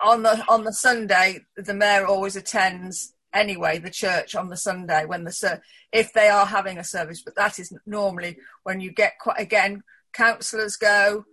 on 0.02 0.24
the 0.24 0.44
on 0.50 0.64
the 0.64 0.74
Sunday, 0.74 1.42
the 1.56 1.74
mayor 1.74 2.08
always 2.08 2.36
attends 2.36 3.14
anyway 3.32 3.78
the 3.78 3.92
church 3.92 4.36
on 4.36 4.50
the 4.50 4.58
Sunday 4.58 5.06
when 5.06 5.24
the 5.24 5.32
ser- 5.32 5.62
if 5.92 6.12
they 6.14 6.30
are 6.30 6.48
having 6.48 6.80
a 6.80 6.84
service. 6.84 7.22
But 7.22 7.36
that 7.36 7.60
is 7.60 7.72
normally 7.86 8.38
when 8.64 8.80
you 8.80 8.92
get 8.92 9.20
quite 9.20 9.40
again 9.40 9.84
councillors 10.14 10.78
go 10.78 11.26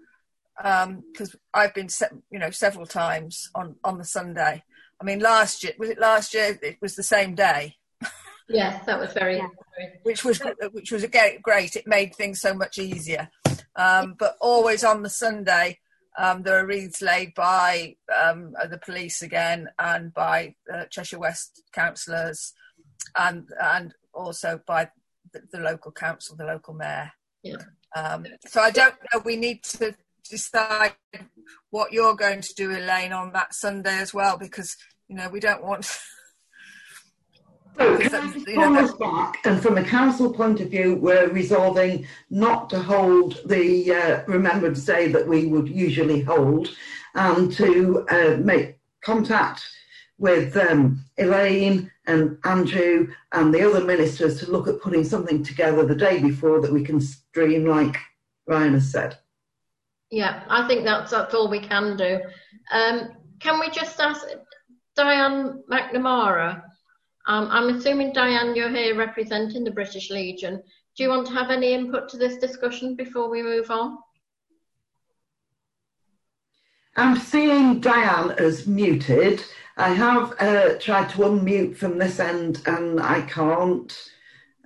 um, 0.62 1.02
because 1.10 1.34
I've 1.54 1.72
been 1.74 1.88
se- 1.88 2.08
you 2.30 2.38
know 2.38 2.50
several 2.50 2.86
times 2.86 3.48
on 3.54 3.76
on 3.82 3.96
the 3.96 4.04
Sunday. 4.04 4.62
I 5.00 5.04
mean, 5.04 5.20
last 5.20 5.64
year 5.64 5.72
was 5.78 5.88
it 5.88 5.98
last 5.98 6.34
year? 6.34 6.58
It 6.60 6.76
was 6.82 6.96
the 6.96 7.02
same 7.02 7.34
day, 7.34 7.76
Yes, 8.50 8.84
that 8.86 8.98
was 8.98 9.12
very. 9.12 9.36
very 9.36 9.92
which 10.02 10.24
was 10.24 10.42
which 10.72 10.90
was 10.90 11.04
again 11.04 11.38
great. 11.42 11.76
It 11.76 11.86
made 11.86 12.14
things 12.14 12.40
so 12.40 12.52
much 12.52 12.78
easier. 12.78 13.28
Um, 13.76 14.16
but 14.18 14.36
always 14.40 14.82
on 14.82 15.02
the 15.02 15.08
Sunday, 15.10 15.78
um, 16.18 16.42
there 16.42 16.58
are 16.58 16.66
wreaths 16.66 17.00
laid 17.00 17.34
by 17.34 17.96
um, 18.14 18.54
the 18.68 18.78
police 18.78 19.22
again 19.22 19.68
and 19.78 20.12
by 20.12 20.54
uh, 20.72 20.84
Cheshire 20.90 21.18
West 21.18 21.62
councillors, 21.72 22.52
and 23.16 23.48
and 23.62 23.94
also 24.12 24.60
by 24.66 24.90
the, 25.32 25.42
the 25.52 25.60
local 25.60 25.92
council, 25.92 26.36
the 26.36 26.44
local 26.44 26.74
mayor. 26.74 27.12
Yeah. 27.42 27.56
Um, 27.94 28.26
so 28.46 28.60
I 28.60 28.70
don't 28.70 28.96
know. 29.12 29.20
We 29.24 29.36
need 29.36 29.62
to 29.64 29.94
decide 30.28 30.94
what 31.70 31.92
you're 31.92 32.16
going 32.16 32.40
to 32.40 32.54
do, 32.54 32.70
Elaine, 32.70 33.12
on 33.12 33.32
that 33.32 33.54
Sunday 33.54 33.98
as 33.98 34.12
well, 34.12 34.36
because 34.36 34.76
you 35.08 35.16
know 35.16 35.28
we 35.28 35.40
don't 35.40 35.64
want. 35.64 35.86
So 37.80 37.96
can 37.96 38.34
you 38.34 38.44
pull 38.44 38.76
us 38.76 38.92
back? 38.92 39.38
And 39.44 39.62
from 39.62 39.78
a 39.78 39.84
council 39.84 40.30
point 40.30 40.60
of 40.60 40.68
view, 40.68 40.96
we're 40.96 41.30
resolving 41.30 42.06
not 42.28 42.68
to 42.70 42.78
hold 42.78 43.40
the 43.46 43.94
uh, 43.94 44.22
Remembrance 44.26 44.84
Day 44.84 45.08
that 45.08 45.26
we 45.26 45.46
would 45.46 45.66
usually 45.66 46.20
hold 46.20 46.68
and 47.14 47.50
to 47.52 48.06
uh, 48.10 48.36
make 48.36 48.78
contact 49.00 49.66
with 50.18 50.58
um, 50.58 51.02
Elaine 51.16 51.90
and 52.06 52.36
Andrew 52.44 53.08
and 53.32 53.54
the 53.54 53.66
other 53.66 53.82
ministers 53.82 54.38
to 54.40 54.50
look 54.50 54.68
at 54.68 54.82
putting 54.82 55.02
something 55.02 55.42
together 55.42 55.86
the 55.86 55.94
day 55.94 56.20
before 56.20 56.60
that 56.60 56.72
we 56.72 56.84
can 56.84 57.00
stream, 57.00 57.64
like 57.64 57.96
Ryan 58.46 58.74
has 58.74 58.92
said. 58.92 59.16
Yeah, 60.10 60.42
I 60.48 60.68
think 60.68 60.84
that's 60.84 61.12
that's 61.12 61.34
all 61.34 61.48
we 61.48 61.60
can 61.60 61.96
do. 61.96 62.20
Um, 62.72 63.12
can 63.38 63.58
we 63.58 63.70
just 63.70 63.98
ask 63.98 64.26
Diane 64.94 65.62
McNamara? 65.70 66.64
Um, 67.30 67.46
I'm 67.52 67.68
assuming 67.68 68.12
Diane, 68.12 68.56
you're 68.56 68.70
here 68.70 68.96
representing 68.96 69.62
the 69.62 69.70
British 69.70 70.10
Legion. 70.10 70.60
Do 70.96 71.04
you 71.04 71.10
want 71.10 71.28
to 71.28 71.32
have 71.32 71.52
any 71.52 71.72
input 71.74 72.08
to 72.08 72.16
this 72.16 72.38
discussion 72.38 72.96
before 72.96 73.30
we 73.30 73.40
move 73.40 73.70
on? 73.70 73.98
I'm 76.96 77.16
seeing 77.16 77.78
Diane 77.78 78.32
as 78.32 78.66
muted. 78.66 79.44
I 79.76 79.90
have 79.90 80.34
uh, 80.40 80.70
tried 80.80 81.08
to 81.10 81.18
unmute 81.18 81.76
from 81.76 81.98
this 81.98 82.18
end 82.18 82.62
and 82.66 82.98
I 82.98 83.22
can't. 83.22 83.96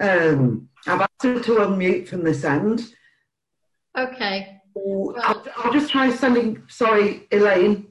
Um, 0.00 0.70
I've 0.86 1.02
asked 1.02 1.22
her 1.22 1.40
to 1.40 1.56
unmute 1.56 2.08
from 2.08 2.24
this 2.24 2.44
end. 2.44 2.94
Okay. 3.94 4.62
I'll, 4.74 5.44
I'll 5.58 5.72
just 5.74 5.90
try 5.90 6.10
sending. 6.10 6.62
Sorry, 6.68 7.28
Elaine. 7.30 7.88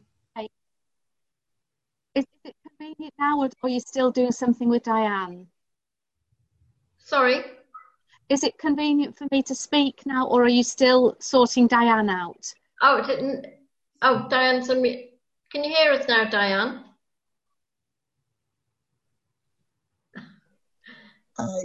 Is 2.16 2.26
it 3.00 3.14
now, 3.20 3.40
or 3.40 3.50
are 3.64 3.70
you 3.70 3.80
still 3.80 4.12
doing 4.12 4.32
something 4.32 4.70
with 4.70 4.84
Diane? 4.84 5.48
Sorry. 6.98 7.44
Is 8.30 8.44
it 8.44 8.58
convenient 8.58 9.18
for 9.18 9.28
me 9.32 9.44
to 9.44 9.56
speak 9.56 10.06
now, 10.06 10.28
or 10.28 10.44
are 10.44 10.50
you 10.50 10.64
still 10.64 11.16
sorting 11.20 11.68
Diane 11.68 12.10
out? 12.10 12.54
Oh, 12.82 12.98
it 12.98 13.08
didn't. 13.08 13.46
Oh, 14.02 14.28
Diane's 14.30 14.70
unmute. 14.70 15.10
Can 15.52 15.64
you 15.64 15.74
hear 15.74 15.92
us 15.94 16.08
now, 16.08 16.26
Diane? 16.30 16.84
I, 21.38 21.62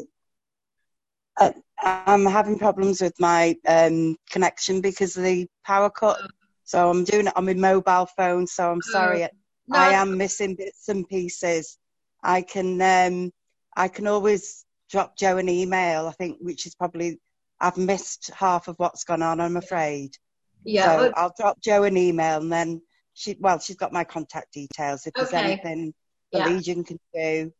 I, 1.39 1.55
I'm 1.81 2.27
having 2.27 2.59
problems 2.59 3.01
with 3.01 3.19
my 3.19 3.57
um, 3.67 4.17
connection 4.31 4.81
because 4.81 5.17
of 5.17 5.25
the 5.25 5.47
power 5.65 5.91
cut. 5.91 6.21
So 6.65 6.91
I'm 6.91 7.05
doing 7.05 7.29
it 7.29 7.37
on 7.37 7.47
my 7.47 7.55
mobile 7.55 8.07
phone. 8.17 8.47
So 8.47 8.71
I'm 8.71 8.83
sorry. 8.83 9.27
No, 9.69 9.79
I 9.79 9.89
am 9.89 10.17
missing 10.17 10.55
bits 10.55 10.89
and 10.89 11.09
pieces. 11.09 11.79
I 12.23 12.43
can 12.43 12.81
um, 12.81 13.33
I 13.77 13.89
can 13.89 14.07
always 14.07 14.65
drop 14.91 15.17
Joe 15.17 15.37
an 15.37 15.49
email. 15.49 16.07
I 16.07 16.13
think 16.13 16.39
which 16.41 16.67
is 16.67 16.75
probably 16.75 17.21
I've 17.61 17.77
missed 17.77 18.31
half 18.35 18.69
of 18.69 18.77
what's 18.79 19.05
gone 19.05 19.23
on. 19.23 19.41
I'm 19.41 19.57
afraid. 19.57 20.17
Yeah. 20.65 20.85
so 20.85 21.13
I'll 21.17 21.35
drop 21.39 21.61
Joe 21.61 21.85
an 21.85 21.97
email 21.97 22.41
and 22.41 22.53
then 22.53 22.83
she 23.15 23.37
well 23.41 23.59
she's 23.59 23.77
got 23.77 23.93
my 23.93 24.05
contact 24.05 24.53
details. 24.53 25.07
If 25.07 25.15
there's 25.15 25.33
Okay. 25.33 25.53
anything 25.53 25.95
the 26.33 26.39
Yeah. 26.39 26.47
Legion 26.47 26.85
can 26.85 26.99
do 27.15 27.53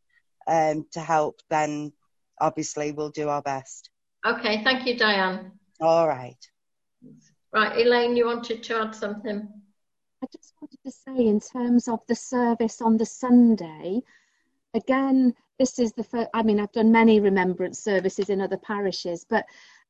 um, 0.47 0.87
to 0.93 1.01
help, 1.01 1.41
then 1.51 1.93
obviously 2.41 2.93
we'll 2.93 3.11
do 3.11 3.29
our 3.29 3.43
best. 3.43 3.91
okay. 4.27 4.63
Thank 4.65 4.87
you, 4.87 4.97
Diane. 4.97 5.53
All 5.81 6.09
right. 6.09 6.37
Right, 7.53 7.79
Elaine, 7.79 8.17
you 8.17 8.27
wanted 8.27 8.63
to 8.65 8.81
add 8.83 8.95
something? 8.95 9.49
I 10.23 10.27
just 10.33 10.55
wanted 10.61 10.79
to 10.85 10.91
say, 10.91 11.27
in 11.27 11.39
terms 11.39 11.87
of 11.87 12.01
the 12.09 12.15
service 12.15 12.83
on 12.83 12.97
the 12.97 13.07
Sunday, 13.07 14.03
again, 14.75 15.33
this 15.59 15.79
is 15.79 15.93
the 15.93 16.03
first, 16.03 16.29
I 16.35 16.43
mean, 16.43 16.59
I've 16.59 16.73
done 16.73 16.91
many 16.91 17.21
remembrance 17.21 17.79
services 17.79 18.29
in 18.29 18.41
other 18.41 18.57
parishes, 18.57 19.25
but 19.29 19.45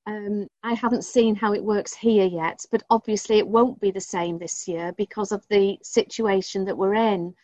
um, 0.07 0.47
I 0.63 0.75
haven't 0.75 1.05
seen 1.05 1.35
how 1.35 1.55
it 1.55 1.65
works 1.65 1.95
here 1.95 2.27
yet. 2.27 2.65
But 2.71 2.83
obviously, 2.91 3.39
it 3.39 3.49
won't 3.49 3.81
be 3.81 3.91
the 3.91 4.01
same 4.01 4.39
this 4.39 4.69
year 4.69 4.93
because 4.99 5.33
of 5.33 5.47
the 5.49 5.79
situation 5.83 6.65
that 6.67 6.77
we're 6.77 6.95
in. 6.95 7.35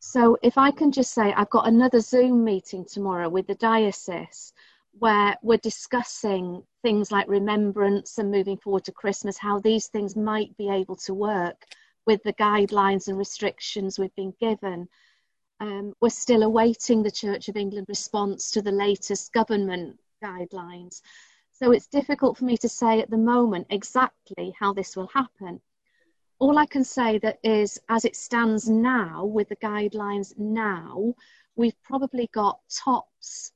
So, 0.00 0.38
if 0.42 0.56
I 0.56 0.70
can 0.70 0.92
just 0.92 1.12
say, 1.12 1.34
I've 1.34 1.50
got 1.50 1.68
another 1.68 2.00
Zoom 2.00 2.44
meeting 2.44 2.86
tomorrow 2.86 3.28
with 3.28 3.46
the 3.46 3.54
diocese 3.56 4.54
where 4.98 5.36
we're 5.42 5.58
discussing 5.58 6.62
things 6.80 7.12
like 7.12 7.28
remembrance 7.28 8.16
and 8.16 8.30
moving 8.30 8.56
forward 8.56 8.84
to 8.84 8.92
Christmas, 8.92 9.36
how 9.36 9.58
these 9.58 9.88
things 9.88 10.16
might 10.16 10.56
be 10.56 10.70
able 10.70 10.96
to 10.96 11.12
work 11.12 11.66
with 12.06 12.22
the 12.22 12.32
guidelines 12.34 13.08
and 13.08 13.18
restrictions 13.18 13.98
we've 13.98 14.14
been 14.14 14.34
given. 14.40 14.88
Um, 15.60 15.94
we're 16.00 16.10
still 16.10 16.42
awaiting 16.42 17.02
the 17.02 17.10
Church 17.10 17.48
of 17.48 17.56
England 17.56 17.86
response 17.88 18.50
to 18.52 18.62
the 18.62 18.72
latest 18.72 19.32
government 19.32 19.98
guidelines. 20.22 21.02
So 21.52 21.72
it's 21.72 21.86
difficult 21.86 22.36
for 22.36 22.44
me 22.44 22.56
to 22.58 22.68
say 22.68 23.00
at 23.00 23.10
the 23.10 23.16
moment 23.16 23.68
exactly 23.70 24.54
how 24.58 24.72
this 24.72 24.94
will 24.94 25.08
happen. 25.08 25.60
All 26.38 26.58
I 26.58 26.66
can 26.66 26.84
say 26.84 27.18
that 27.18 27.38
is, 27.42 27.80
as 27.88 28.04
it 28.04 28.14
stands 28.14 28.68
now, 28.68 29.24
with 29.24 29.48
the 29.48 29.56
guidelines 29.56 30.36
now, 30.38 31.14
we've 31.54 31.80
probably 31.82 32.28
got 32.32 32.60
tops 32.68 33.52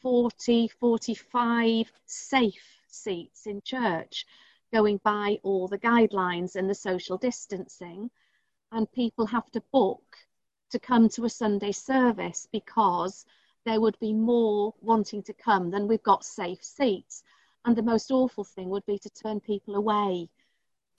40, 0.00 0.68
45 0.68 1.92
safe 2.06 2.80
seats 2.86 3.46
in 3.46 3.60
church. 3.62 4.26
Going 4.72 5.00
by 5.04 5.38
all 5.42 5.68
the 5.68 5.78
guidelines 5.78 6.56
and 6.56 6.68
the 6.68 6.74
social 6.74 7.16
distancing. 7.16 8.10
And 8.72 8.90
people 8.92 9.26
have 9.26 9.50
to 9.52 9.62
book 9.72 10.16
to 10.70 10.78
come 10.78 11.08
to 11.10 11.24
a 11.24 11.30
Sunday 11.30 11.72
service 11.72 12.46
because 12.52 13.24
there 13.64 13.80
would 13.80 13.98
be 13.98 14.12
more 14.12 14.74
wanting 14.80 15.22
to 15.24 15.34
come 15.34 15.70
than 15.70 15.88
we've 15.88 16.02
got 16.02 16.24
safe 16.24 16.62
seats. 16.62 17.22
And 17.64 17.76
the 17.76 17.82
most 17.82 18.10
awful 18.10 18.44
thing 18.44 18.70
would 18.70 18.86
be 18.86 18.98
to 18.98 19.10
turn 19.10 19.40
people 19.40 19.74
away. 19.74 20.30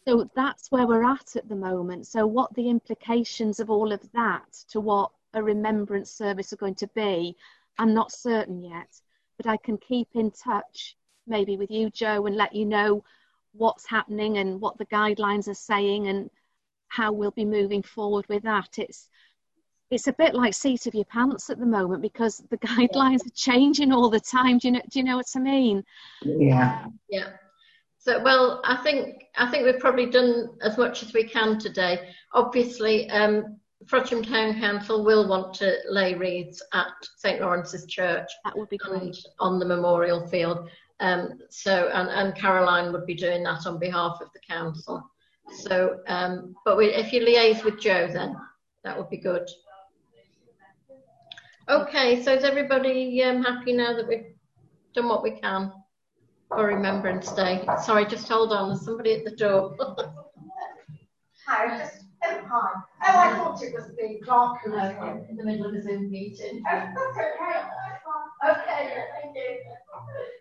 So 0.08 0.30
that's 0.36 0.72
where 0.72 0.88
we're 0.88 1.10
at 1.10 1.36
at 1.36 1.48
the 1.48 1.56
moment. 1.56 2.08
So, 2.08 2.26
what 2.26 2.54
the 2.56 2.70
implications 2.70 3.60
of 3.60 3.70
all 3.70 3.92
of 3.92 4.12
that 4.14 4.52
to 4.70 4.80
what 4.80 5.12
a 5.34 5.42
remembrance 5.42 6.12
service 6.12 6.52
are 6.52 6.58
going 6.58 6.76
to 6.76 6.88
be, 6.88 7.36
I'm 7.78 7.94
not 7.94 8.12
certain 8.12 8.62
yet. 8.62 9.00
But 9.38 9.48
I 9.48 9.58
can 9.58 9.78
keep 9.78 10.10
in 10.14 10.32
touch 10.32 10.98
maybe 11.28 11.56
with 11.56 11.72
you, 11.72 11.90
Joe, 11.90 12.26
and 12.26 12.36
let 12.36 12.54
you 12.54 12.66
know 12.66 13.04
what's 13.54 13.86
happening 13.86 14.38
and 14.38 14.62
what 14.62 14.78
the 14.78 14.86
guidelines 14.86 15.48
are 15.48 15.54
saying 15.54 16.08
and 16.08 16.30
how 16.88 17.12
we'll 17.12 17.32
be 17.32 17.46
moving 17.46 17.82
forward 17.82 18.26
with 18.28 18.44
that. 18.44 18.78
It's 18.78 19.10
it's 19.90 20.08
a 20.08 20.14
bit 20.14 20.34
like 20.34 20.54
seat 20.54 20.88
of 20.88 20.96
your 20.96 21.06
pants 21.06 21.50
at 21.50 21.60
the 21.60 21.66
moment 21.66 22.02
because 22.02 22.38
the 22.50 22.58
guidelines 22.70 23.26
are 23.26 23.36
changing 23.36 23.92
all 23.92 24.10
the 24.10 24.20
time. 24.20 24.58
Do 24.58 24.70
you 24.70 24.74
know? 24.74 24.82
Do 24.90 25.00
you 25.00 25.06
know 25.06 25.18
what 25.18 25.28
I 25.36 25.40
mean? 25.40 25.84
Yeah. 26.24 26.86
Yeah. 27.10 27.30
So, 27.98 28.22
well, 28.24 28.62
I 28.64 28.78
think 28.78 29.26
I 29.38 29.52
think 29.52 29.66
we've 29.66 29.80
probably 29.80 30.08
done 30.08 30.50
as 30.62 30.78
much 30.78 31.04
as 31.04 31.14
we 31.14 31.24
can 31.24 31.60
today. 31.60 32.10
Obviously, 32.34 33.10
um, 33.12 33.58
Frodsham 33.86 34.28
Town 34.28 34.60
Council 34.60 35.04
will 35.04 35.28
want 35.28 35.54
to 35.56 35.78
lay 35.90 36.16
wreaths 36.16 36.62
at 36.74 36.94
St 37.18 37.42
Lawrence's 37.42 37.86
Church. 37.86 38.30
That 38.44 38.58
would 38.58 38.70
be 38.70 38.78
great. 38.78 39.18
On 39.40 39.60
the 39.60 39.66
memorial 39.66 40.28
field. 40.28 40.70
Um, 41.02 41.40
so, 41.50 41.90
and, 41.94 42.10
and 42.10 42.36
Caroline 42.36 42.94
would 42.94 43.08
be 43.08 43.16
doing 43.16 43.44
that 43.44 43.66
on 43.66 43.80
behalf 43.80 44.20
of 44.22 44.30
the 44.34 44.40
council. 44.48 45.04
So, 45.52 46.00
um, 46.08 46.56
but 46.64 46.78
we, 46.78 46.94
if 46.94 47.12
you 47.12 47.22
liaise 47.22 47.64
with 47.64 47.80
Joe, 47.80 48.08
then 48.08 48.38
that 48.84 48.98
would 48.98 49.10
be 49.10 49.18
good. 49.18 49.50
Okay, 51.68 52.22
so 52.24 52.34
is 52.34 52.44
everybody 52.44 53.22
um, 53.24 53.44
happy 53.44 53.74
now 53.74 53.94
that 53.94 54.08
we've 54.08 54.36
done 54.94 55.08
what 55.08 55.24
we 55.24 55.32
can 55.32 55.72
for 56.50 56.68
Remembrance 56.68 57.32
Day? 57.32 57.66
Sorry, 57.84 58.06
just 58.06 58.28
hold 58.30 58.54
on. 58.54 58.70
There's 58.70 58.86
somebody 58.86 59.14
at 59.14 59.26
the 59.26 59.32
door. 59.32 59.76
Hi, 61.48 61.80
just 61.80 62.04
oh, 62.24 62.42
hi. 62.48 62.70
Oh, 63.04 63.20
I 63.20 63.36
thought 63.36 63.64
it 63.64 63.74
was 63.74 63.88
the 63.98 64.20
clerk 64.24 64.60
who 64.64 64.72
was 64.72 65.26
in 65.30 65.36
the 65.36 65.44
middle 65.44 65.66
of 65.66 65.74
a 65.74 65.82
Zoom 65.82 66.12
meeting. 66.12 66.64
Oh, 66.72 66.94
that's 66.96 67.18
okay. 67.18 67.62
Okay, 68.44 69.06
thank 69.22 69.36
you. 69.36 70.41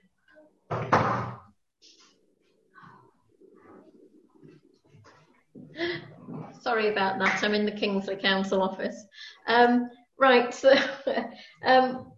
Sorry 6.61 6.89
about 6.89 7.19
that. 7.19 7.43
I'm 7.43 7.55
in 7.55 7.65
the 7.65 7.73
Kingsley 7.73 8.17
Council 8.17 8.63
office. 8.63 9.05
Um, 9.47 9.91
right, 10.19 10.53
so, 10.53 10.75
um, 11.65 12.13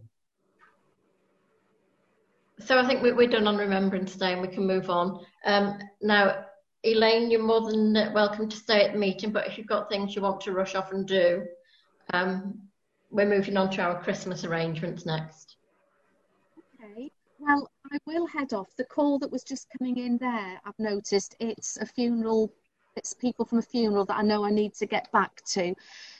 so 2.59 2.79
I 2.79 2.87
think 2.87 3.03
we, 3.03 3.11
are 3.11 3.31
done 3.31 3.46
on 3.46 3.57
Remembrance 3.57 4.16
Day 4.16 4.33
and 4.33 4.42
we 4.42 4.48
can 4.48 4.66
move 4.66 4.90
on. 4.90 5.25
Um, 5.44 5.79
now, 6.01 6.44
Elaine, 6.85 7.31
you're 7.31 7.42
more 7.42 7.70
than 7.70 8.12
welcome 8.12 8.48
to 8.48 8.57
stay 8.57 8.85
at 8.85 8.92
the 8.92 8.98
meeting, 8.98 9.31
but 9.31 9.46
if 9.46 9.57
you've 9.57 9.66
got 9.66 9.88
things 9.88 10.16
you 10.16 10.22
want 10.22 10.40
to 10.42 10.53
rush 10.53 10.75
off 10.75 10.92
and 10.92 11.07
do, 11.07 11.44
um, 12.12 12.59
we're 13.11 13.29
moving 13.29 13.57
on 13.57 13.70
to 13.70 13.83
our 13.83 14.03
Christmas 14.03 14.44
arrangements 14.44 15.07
next. 15.07 15.57
Okay, 16.83 17.11
well, 17.38 17.70
I 17.92 17.98
will 18.07 18.27
head 18.27 18.53
off. 18.53 18.75
The 18.77 18.85
call 18.85 19.18
that 19.20 19.31
was 19.31 19.44
just 19.44 19.68
coming 19.79 19.98
in 19.98 20.18
there, 20.18 20.61
I've 20.64 20.79
noticed 20.79 21.37
it's 21.38 21.77
a 21.77 21.87
funeral 21.87 22.53
it's 22.96 23.14
people 23.14 23.44
from 23.44 23.59
a 23.59 23.62
funeral 23.62 24.05
that 24.07 24.16
I 24.16 24.22
know 24.22 24.44
I 24.44 24.50
need 24.50 24.74
to 24.74 24.87
get 24.87 25.11
back 25.12 25.42
to. 25.52 25.74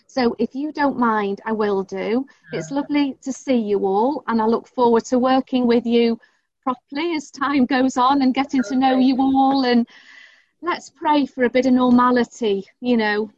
So 0.07 0.37
if 0.39 0.55
you 0.55 0.73
don't 0.73 0.99
mind, 0.99 1.41
I 1.47 1.53
will 1.53 1.83
do. 1.83 2.27
It's 2.53 2.71
lovely 2.71 3.17
to 3.23 3.33
see 3.33 3.57
you 3.57 3.87
all, 3.87 4.23
and 4.27 4.43
I 4.43 4.47
look 4.47 4.67
forward 4.69 5.05
to 5.07 5.19
working 5.19 5.67
with 5.67 5.87
you 5.87 6.19
properly 6.63 7.17
as 7.17 7.31
time 7.31 7.67
goes 7.67 7.97
on 7.97 8.23
and 8.23 8.35
getting 8.35 8.63
to 8.65 8.77
know 8.77 8.99
you 8.99 9.17
all. 9.19 9.65
And 9.65 9.89
let's 10.61 10.91
pray 10.91 11.27
for 11.27 11.45
a 11.45 11.51
bit 11.51 11.67
of 11.67 11.73
normality, 11.73 12.65
you 12.81 12.97
know, 12.97 13.31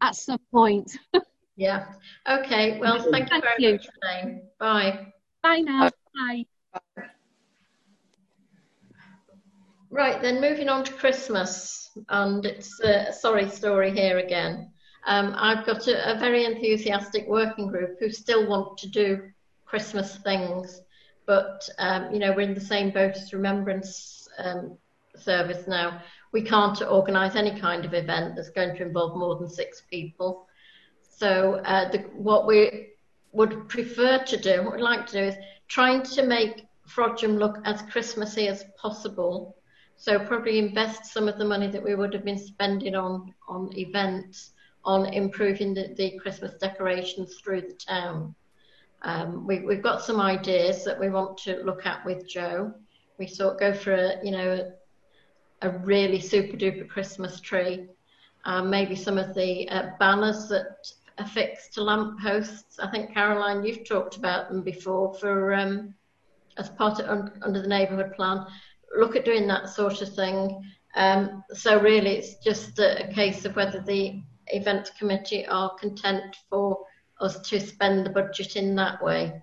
at 0.00 0.14
some 0.16 0.40
point. 0.52 0.98
yeah. 1.56 1.86
Okay. 2.28 2.78
Well, 2.78 2.98
thank, 3.10 3.30
you 3.30 3.40
very 3.40 3.54
you. 3.58 3.72
much. 3.72 3.88
Bye. 4.58 5.12
Bye 5.42 5.60
now. 5.60 5.90
Bye. 6.14 6.46
Bye. 6.96 7.04
Right, 9.94 10.20
then 10.20 10.40
moving 10.40 10.68
on 10.68 10.82
to 10.86 10.92
Christmas, 10.92 11.88
and 12.08 12.44
it's 12.44 12.80
a 12.80 13.12
sorry 13.12 13.48
story 13.48 13.92
here 13.92 14.18
again. 14.18 14.72
Um, 15.06 15.36
I've 15.38 15.64
got 15.64 15.86
a, 15.86 16.16
a, 16.16 16.18
very 16.18 16.44
enthusiastic 16.44 17.28
working 17.28 17.68
group 17.68 18.00
who 18.00 18.10
still 18.10 18.44
want 18.48 18.76
to 18.78 18.88
do 18.88 19.30
Christmas 19.64 20.16
things, 20.16 20.82
but 21.26 21.68
um, 21.78 22.12
you 22.12 22.18
know 22.18 22.32
we're 22.32 22.40
in 22.40 22.54
the 22.54 22.60
same 22.60 22.90
boat 22.90 23.14
as 23.14 23.32
Remembrance 23.32 24.26
um, 24.38 24.76
Service 25.14 25.68
now. 25.68 26.02
We 26.32 26.42
can't 26.42 26.82
organise 26.82 27.36
any 27.36 27.56
kind 27.60 27.84
of 27.84 27.94
event 27.94 28.34
that's 28.34 28.50
going 28.50 28.74
to 28.74 28.82
involve 28.82 29.16
more 29.16 29.36
than 29.36 29.48
six 29.48 29.84
people. 29.88 30.48
So 31.08 31.62
uh, 31.64 31.92
the, 31.92 31.98
what 32.16 32.48
we 32.48 32.88
would 33.30 33.68
prefer 33.68 34.24
to 34.24 34.36
do, 34.36 34.64
what 34.64 34.74
we'd 34.74 34.82
like 34.82 35.06
to 35.06 35.12
do, 35.12 35.24
is 35.26 35.36
trying 35.68 36.02
to 36.02 36.26
make 36.26 36.66
Frodsham 36.88 37.38
look 37.38 37.58
as 37.64 37.80
Christmassy 37.82 38.48
as 38.48 38.64
possible 38.76 39.54
so 39.96 40.18
probably 40.18 40.58
invest 40.58 41.06
some 41.06 41.28
of 41.28 41.38
the 41.38 41.44
money 41.44 41.68
that 41.68 41.82
we 41.82 41.94
would 41.94 42.12
have 42.12 42.24
been 42.24 42.38
spending 42.38 42.94
on 42.94 43.32
on 43.48 43.70
events 43.76 44.52
on 44.84 45.06
improving 45.06 45.72
the, 45.72 45.94
the 45.96 46.18
Christmas 46.18 46.52
decorations 46.54 47.36
through 47.36 47.62
the 47.62 47.72
town. 47.74 48.34
Um, 49.02 49.46
we, 49.46 49.56
have 49.56 49.82
got 49.82 50.02
some 50.02 50.20
ideas 50.20 50.84
that 50.84 50.98
we 50.98 51.10
want 51.10 51.38
to 51.38 51.62
look 51.64 51.86
at 51.86 52.04
with 52.04 52.28
Joe. 52.28 52.72
We 53.18 53.26
thought 53.26 53.58
go 53.58 53.72
for 53.72 53.94
a 53.94 54.24
you 54.24 54.30
know 54.30 54.72
a, 55.62 55.68
a 55.68 55.70
really 55.78 56.20
super 56.20 56.56
duper 56.56 56.88
Christmas 56.88 57.40
tree. 57.40 57.86
Um, 58.44 58.68
maybe 58.68 58.94
some 58.94 59.16
of 59.16 59.34
the 59.34 59.68
uh, 59.70 59.90
banners 59.98 60.48
that 60.48 60.86
affixed 61.18 61.74
to 61.74 61.82
lamp 61.82 62.20
posts. 62.20 62.78
I 62.78 62.90
think 62.90 63.14
Caroline, 63.14 63.64
you've 63.64 63.88
talked 63.88 64.16
about 64.16 64.48
them 64.48 64.62
before 64.62 65.14
for 65.14 65.54
um, 65.54 65.94
as 66.58 66.68
part 66.70 67.00
of 67.00 67.30
under 67.42 67.62
the 67.62 67.68
neighbourhood 67.68 68.12
plan 68.14 68.44
look 68.96 69.16
at 69.16 69.24
doing 69.24 69.46
that 69.48 69.68
sort 69.68 70.02
of 70.02 70.14
thing. 70.14 70.62
Um, 70.96 71.44
so 71.52 71.80
really, 71.80 72.16
it's 72.16 72.36
just 72.36 72.78
a, 72.78 73.08
case 73.12 73.44
of 73.44 73.56
whether 73.56 73.80
the 73.80 74.22
event 74.48 74.90
committee 74.98 75.46
are 75.46 75.74
content 75.76 76.36
for 76.48 76.78
us 77.20 77.40
to 77.48 77.60
spend 77.60 78.04
the 78.04 78.10
budget 78.10 78.56
in 78.56 78.74
that 78.76 79.02
way. 79.02 79.42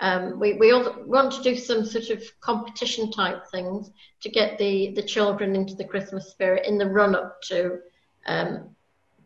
Um, 0.00 0.38
we 0.38 0.54
we 0.54 0.72
want 0.72 1.32
to 1.32 1.42
do 1.42 1.56
some 1.56 1.84
sort 1.84 2.10
of 2.10 2.22
competition 2.40 3.10
type 3.10 3.46
things 3.48 3.90
to 4.20 4.28
get 4.28 4.56
the, 4.56 4.92
the 4.94 5.02
children 5.02 5.56
into 5.56 5.74
the 5.74 5.84
Christmas 5.84 6.30
spirit 6.30 6.66
in 6.66 6.78
the 6.78 6.86
run 6.86 7.16
up 7.16 7.42
to 7.42 7.80
um, 8.26 8.76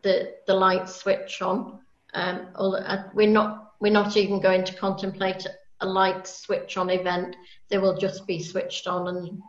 the 0.01 0.33
the 0.47 0.53
light 0.53 0.89
switch 0.89 1.41
on. 1.41 1.79
Um, 2.15 2.47
uh, 2.55 3.03
we're 3.13 3.27
not 3.27 3.73
we're 3.79 3.91
not 3.91 4.17
even 4.17 4.39
going 4.39 4.63
to 4.63 4.75
contemplate 4.75 5.45
a 5.81 5.85
light 5.85 6.25
switch 6.25 6.77
on 6.77 6.89
event. 6.89 7.35
They 7.69 7.77
will 7.77 7.97
just 7.97 8.25
be 8.25 8.41
switched 8.41 8.87
on 8.87 9.07
and 9.07 9.41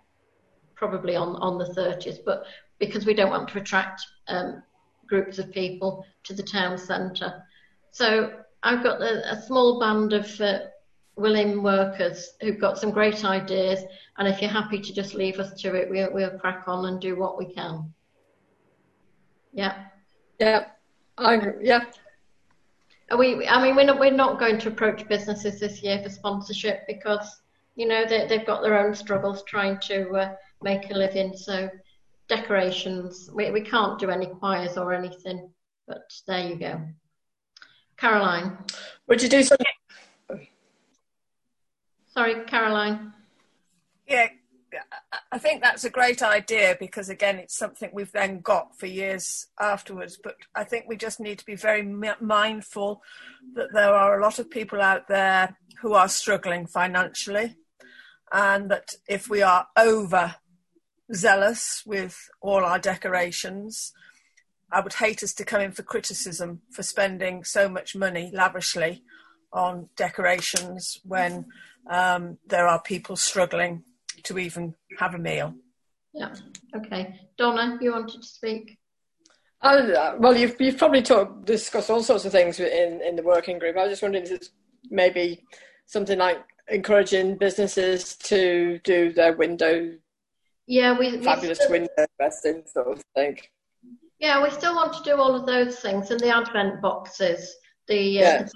probably 0.88 1.16
on, 1.16 1.36
on 1.36 1.56
the 1.56 1.64
30th, 1.64 2.18
but 2.26 2.44
because 2.78 3.06
we 3.06 3.14
don't 3.14 3.30
want 3.30 3.48
to 3.48 3.58
attract 3.58 4.02
um, 4.28 4.62
groups 5.06 5.38
of 5.38 5.50
people 5.50 6.04
to 6.24 6.34
the 6.34 6.42
town 6.42 6.76
centre. 6.76 7.42
So 7.90 8.34
I've 8.62 8.82
got 8.82 9.00
a, 9.00 9.32
a 9.32 9.42
small 9.42 9.80
band 9.80 10.12
of 10.12 10.40
uh, 10.42 10.58
willing 11.16 11.62
workers 11.62 12.34
who've 12.42 12.60
got 12.60 12.78
some 12.78 12.90
great 12.90 13.24
ideas, 13.24 13.80
and 14.18 14.28
if 14.28 14.42
you're 14.42 14.50
happy 14.50 14.78
to 14.78 14.92
just 14.92 15.14
leave 15.14 15.38
us 15.38 15.58
to 15.62 15.74
it, 15.74 15.88
we'll, 15.88 16.12
we'll 16.12 16.38
crack 16.38 16.64
on 16.66 16.84
and 16.86 17.00
do 17.00 17.16
what 17.16 17.38
we 17.38 17.46
can. 17.46 17.90
Yeah. 19.54 19.84
Yeah. 20.38 20.66
I, 21.16 21.40
yeah. 21.62 21.84
Are 23.10 23.16
we, 23.16 23.46
I 23.48 23.62
mean, 23.62 23.74
we're 23.74 23.86
not, 23.86 23.98
we're 23.98 24.10
not 24.10 24.38
going 24.38 24.58
to 24.58 24.68
approach 24.68 25.08
businesses 25.08 25.60
this 25.60 25.82
year 25.82 26.02
for 26.02 26.10
sponsorship 26.10 26.86
because, 26.86 27.40
you 27.74 27.86
know, 27.86 28.04
they, 28.06 28.26
they've 28.26 28.46
got 28.46 28.62
their 28.62 28.78
own 28.78 28.94
struggles 28.94 29.44
trying 29.44 29.78
to 29.86 30.10
uh, 30.10 30.34
make 30.62 30.90
a 30.90 30.94
living. 30.94 31.36
So 31.36 31.70
decorations, 32.28 33.30
we, 33.32 33.50
we 33.50 33.60
can't 33.60 33.98
do 33.98 34.10
any 34.10 34.26
choirs 34.26 34.76
or 34.76 34.92
anything, 34.92 35.50
but 35.86 36.10
there 36.26 36.48
you 36.48 36.56
go. 36.56 36.80
Caroline. 37.96 38.58
Would 39.08 39.22
you 39.22 39.28
do 39.28 39.42
something? 39.42 39.66
Sorry, 42.06 42.44
Caroline. 42.44 43.12
Yeah, 44.06 44.28
I 45.30 45.38
think 45.38 45.62
that's 45.62 45.84
a 45.84 45.90
great 45.90 46.22
idea 46.22 46.76
because 46.78 47.08
again, 47.08 47.38
it's 47.38 47.56
something 47.56 47.90
we've 47.92 48.12
then 48.12 48.40
got 48.40 48.78
for 48.78 48.86
years 48.86 49.46
afterwards. 49.60 50.18
But 50.22 50.36
I 50.54 50.64
think 50.64 50.86
we 50.88 50.96
just 50.96 51.20
need 51.20 51.38
to 51.38 51.44
be 51.44 51.56
very 51.56 51.82
mindful 51.82 53.02
that 53.54 53.72
there 53.72 53.92
are 53.92 54.18
a 54.18 54.22
lot 54.22 54.38
of 54.38 54.50
people 54.50 54.80
out 54.80 55.08
there 55.08 55.56
who 55.80 55.94
are 55.94 56.08
struggling 56.08 56.66
financially, 56.66 57.56
and 58.32 58.70
that 58.70 58.94
if 59.08 59.28
we 59.28 59.42
are 59.42 59.66
over 59.76 60.36
zealous 61.12 61.82
with 61.84 62.28
all 62.40 62.64
our 62.64 62.78
decorations. 62.78 63.92
I 64.72 64.80
would 64.80 64.94
hate 64.94 65.22
us 65.22 65.34
to 65.34 65.44
come 65.44 65.60
in 65.60 65.72
for 65.72 65.82
criticism 65.82 66.62
for 66.70 66.82
spending 66.82 67.44
so 67.44 67.68
much 67.68 67.94
money 67.94 68.30
lavishly 68.32 69.02
on 69.52 69.88
decorations 69.96 71.00
when 71.04 71.46
um, 71.90 72.38
there 72.46 72.66
are 72.66 72.82
people 72.82 73.16
struggling 73.16 73.84
to 74.24 74.38
even 74.38 74.74
have 74.98 75.14
a 75.14 75.18
meal. 75.18 75.54
Yeah. 76.12 76.34
Okay. 76.74 77.20
Donna, 77.36 77.78
you 77.80 77.92
wanted 77.92 78.22
to 78.22 78.26
speak? 78.26 78.78
Uh, 79.60 80.14
well, 80.18 80.36
you've, 80.36 80.56
you've 80.60 80.78
probably 80.78 81.02
talked, 81.02 81.46
discussed 81.46 81.90
all 81.90 82.02
sorts 82.02 82.24
of 82.24 82.32
things 82.32 82.60
in, 82.60 83.00
in 83.00 83.16
the 83.16 83.22
working 83.22 83.58
group. 83.58 83.76
I 83.76 83.82
was 83.82 83.92
just 83.92 84.02
wondering 84.02 84.24
if 84.24 84.30
it's 84.30 84.50
maybe 84.90 85.42
something 85.86 86.18
like 86.18 86.38
encouraging 86.68 87.36
businesses 87.36 88.16
to 88.16 88.78
do 88.84 89.12
their 89.12 89.36
window, 89.36 89.92
yeah, 90.66 90.98
we, 90.98 91.18
fabulous 91.18 91.58
we 91.58 91.64
still, 91.64 91.70
window 91.70 92.06
dressing 92.18 92.62
sort 92.66 92.88
of 92.88 93.02
thing. 93.14 93.38
Yeah, 94.18 94.42
we 94.42 94.50
still 94.50 94.74
want 94.74 94.92
to 94.94 95.02
do 95.02 95.16
all 95.16 95.34
of 95.34 95.46
those 95.46 95.80
things 95.80 96.10
and 96.10 96.20
the 96.20 96.34
advent 96.34 96.80
boxes, 96.80 97.54
the, 97.88 98.22
uh, 98.22 98.22
yeah. 98.22 98.48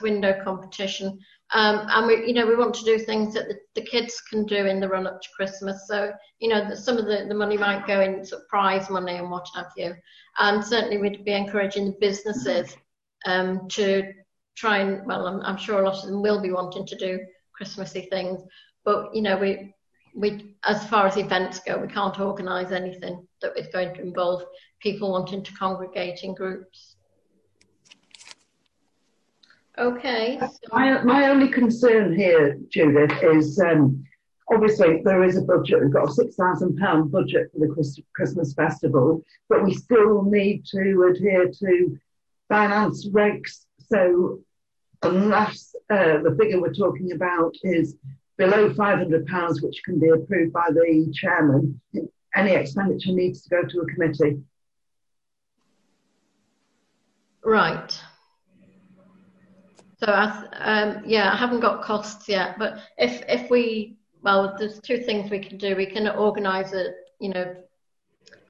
window 0.00 0.42
competition. 0.42 1.18
Um, 1.52 1.86
and 1.88 2.06
we, 2.06 2.28
you 2.28 2.34
know, 2.34 2.46
we 2.46 2.54
want 2.54 2.74
to 2.74 2.84
do 2.84 2.98
things 2.98 3.34
that 3.34 3.48
the, 3.48 3.58
the, 3.74 3.82
kids 3.82 4.20
can 4.30 4.46
do 4.46 4.66
in 4.66 4.78
the 4.78 4.88
run 4.88 5.06
up 5.06 5.20
to 5.20 5.28
Christmas. 5.34 5.88
So, 5.88 6.12
you 6.38 6.48
know, 6.48 6.74
some 6.74 6.96
of 6.96 7.06
the, 7.06 7.26
the 7.28 7.34
money 7.34 7.56
might 7.58 7.88
go 7.88 8.00
in 8.00 8.24
sort 8.24 8.42
of 8.42 8.48
prize 8.48 8.88
money 8.88 9.16
and 9.16 9.30
what 9.30 9.48
have 9.56 9.72
you. 9.76 9.94
And 10.38 10.64
certainly 10.64 10.98
we'd 10.98 11.24
be 11.24 11.32
encouraging 11.32 11.86
the 11.86 11.96
businesses 12.00 12.76
um, 13.26 13.66
to 13.70 14.12
try 14.56 14.78
and, 14.78 15.04
well, 15.06 15.26
I'm, 15.26 15.40
I'm, 15.40 15.56
sure 15.56 15.82
a 15.82 15.84
lot 15.84 16.02
of 16.02 16.08
them 16.08 16.22
will 16.22 16.40
be 16.40 16.52
wanting 16.52 16.86
to 16.86 16.96
do 16.96 17.18
Christmassy 17.52 18.02
things. 18.02 18.40
But, 18.84 19.12
you 19.14 19.22
know, 19.22 19.36
we, 19.36 19.74
we, 20.14 20.54
as 20.64 20.86
far 20.86 21.06
as 21.06 21.16
events 21.16 21.60
go, 21.60 21.78
we 21.78 21.88
can't 21.88 22.18
organise 22.18 22.72
anything 22.72 23.26
that 23.42 23.56
is 23.56 23.68
going 23.68 23.94
to 23.94 24.02
involve 24.02 24.44
people 24.80 25.10
wanting 25.12 25.42
to 25.42 25.52
congregate 25.54 26.22
in 26.22 26.34
groups. 26.34 26.96
Okay. 29.78 30.38
So. 30.40 30.48
My, 30.72 31.02
my 31.02 31.28
only 31.28 31.48
concern 31.48 32.16
here, 32.16 32.58
Judith, 32.68 33.12
is 33.22 33.58
um, 33.60 34.04
obviously 34.52 35.00
there 35.04 35.22
is 35.22 35.36
a 35.36 35.42
budget. 35.42 35.80
We've 35.80 35.92
got 35.92 36.08
a 36.08 36.12
£6,000 36.12 37.10
budget 37.10 37.50
for 37.52 37.60
the 37.60 38.02
Christmas 38.14 38.52
festival, 38.54 39.22
but 39.48 39.64
we 39.64 39.74
still 39.74 40.22
need 40.24 40.66
to 40.66 41.10
adhere 41.10 41.50
to 41.60 41.98
finance 42.48 43.08
regs. 43.08 43.64
So 43.88 44.40
unless 45.02 45.74
uh, 45.88 46.18
the 46.22 46.36
figure 46.38 46.60
we're 46.60 46.74
talking 46.74 47.12
about 47.12 47.54
is 47.62 47.96
below 48.40 48.70
£500, 48.70 49.62
which 49.62 49.82
can 49.84 50.00
be 50.00 50.08
approved 50.08 50.50
by 50.50 50.66
the 50.70 51.12
chairman, 51.12 51.78
any 52.34 52.52
expenditure 52.52 53.12
needs 53.12 53.42
to 53.42 53.50
go 53.50 53.62
to 53.64 53.80
a 53.80 53.86
committee. 53.86 54.40
Right. 57.44 57.92
So, 60.02 60.06
I, 60.06 60.46
um, 60.54 61.02
yeah, 61.04 61.30
I 61.30 61.36
haven't 61.36 61.60
got 61.60 61.82
costs 61.82 62.30
yet, 62.30 62.58
but 62.58 62.78
if 62.96 63.22
if 63.28 63.50
we, 63.50 63.98
well, 64.22 64.56
there's 64.58 64.80
two 64.80 65.02
things 65.02 65.30
we 65.30 65.40
can 65.40 65.58
do. 65.58 65.76
We 65.76 65.84
can 65.84 66.08
organise 66.08 66.72
a, 66.72 66.92
you 67.18 67.28
know, 67.28 67.54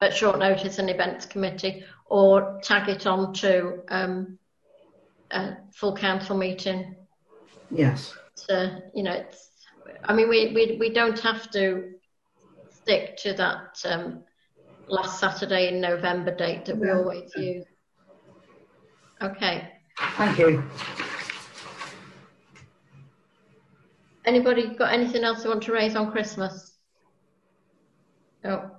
at 0.01 0.13
short 0.13 0.39
notice 0.39 0.79
an 0.79 0.87
events 0.87 1.25
committee, 1.25 1.83
or 2.05 2.61
tag 2.63 2.87
it 2.87 3.05
on 3.05 3.33
to 3.33 3.81
um, 3.89 4.39
a 5.31 5.57
full 5.73 5.95
council 5.97 6.37
meeting. 6.37 6.95
Yes. 7.69 8.13
So, 8.35 8.69
you 8.95 9.03
know, 9.03 9.11
it's. 9.11 9.50
I 10.03 10.13
mean, 10.13 10.29
we 10.29 10.51
we 10.53 10.77
we 10.79 10.89
don't 10.89 11.19
have 11.19 11.49
to 11.51 11.93
stick 12.69 13.17
to 13.17 13.33
that 13.33 13.79
um, 13.85 14.23
last 14.87 15.19
Saturday 15.19 15.67
in 15.69 15.81
November 15.81 16.35
date 16.35 16.65
that 16.65 16.77
we 16.77 16.89
always 16.89 17.31
use. 17.35 17.65
Okay. 19.21 19.71
Thank 20.17 20.39
you. 20.39 20.63
Anybody 24.25 24.75
got 24.75 24.93
anything 24.93 25.23
else 25.23 25.43
they 25.43 25.49
want 25.49 25.63
to 25.63 25.71
raise 25.71 25.95
on 25.95 26.11
Christmas? 26.11 26.77
No. 28.43 28.71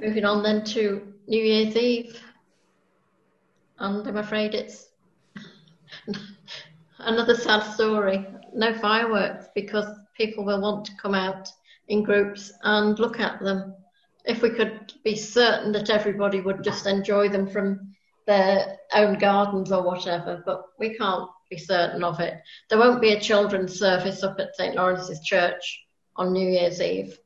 Moving 0.00 0.24
on 0.24 0.42
then 0.42 0.64
to 0.64 1.12
New 1.26 1.42
Year's 1.42 1.76
Eve. 1.76 2.20
And 3.78 4.06
I'm 4.06 4.16
afraid 4.16 4.54
it's 4.54 4.88
another 7.06 7.34
sad 7.34 7.62
story. 7.74 8.26
No 8.54 8.74
fireworks 8.74 9.46
because 9.54 9.86
people 10.16 10.44
will 10.44 10.60
want 10.60 10.84
to 10.86 10.96
come 11.00 11.14
out 11.14 11.48
in 11.88 12.02
groups 12.02 12.52
and 12.62 12.98
look 12.98 13.20
at 13.20 13.40
them. 13.40 13.74
If 14.24 14.42
we 14.42 14.50
could 14.50 14.92
be 15.04 15.16
certain 15.16 15.72
that 15.72 15.90
everybody 15.90 16.40
would 16.40 16.64
just 16.64 16.86
enjoy 16.86 17.28
them 17.28 17.46
from 17.48 17.94
their 18.26 18.78
own 18.94 19.18
gardens 19.18 19.70
or 19.70 19.82
whatever, 19.82 20.42
but 20.46 20.64
we 20.78 20.96
can't 20.96 21.28
be 21.50 21.58
certain 21.58 22.02
of 22.02 22.20
it. 22.20 22.40
There 22.70 22.78
won't 22.78 23.02
be 23.02 23.12
a 23.12 23.20
children's 23.20 23.78
service 23.78 24.22
up 24.22 24.40
at 24.40 24.56
St 24.56 24.74
Lawrence's 24.74 25.20
Church 25.20 25.84
on 26.16 26.32
New 26.32 26.48
Year's 26.48 26.80
Eve. 26.80 27.18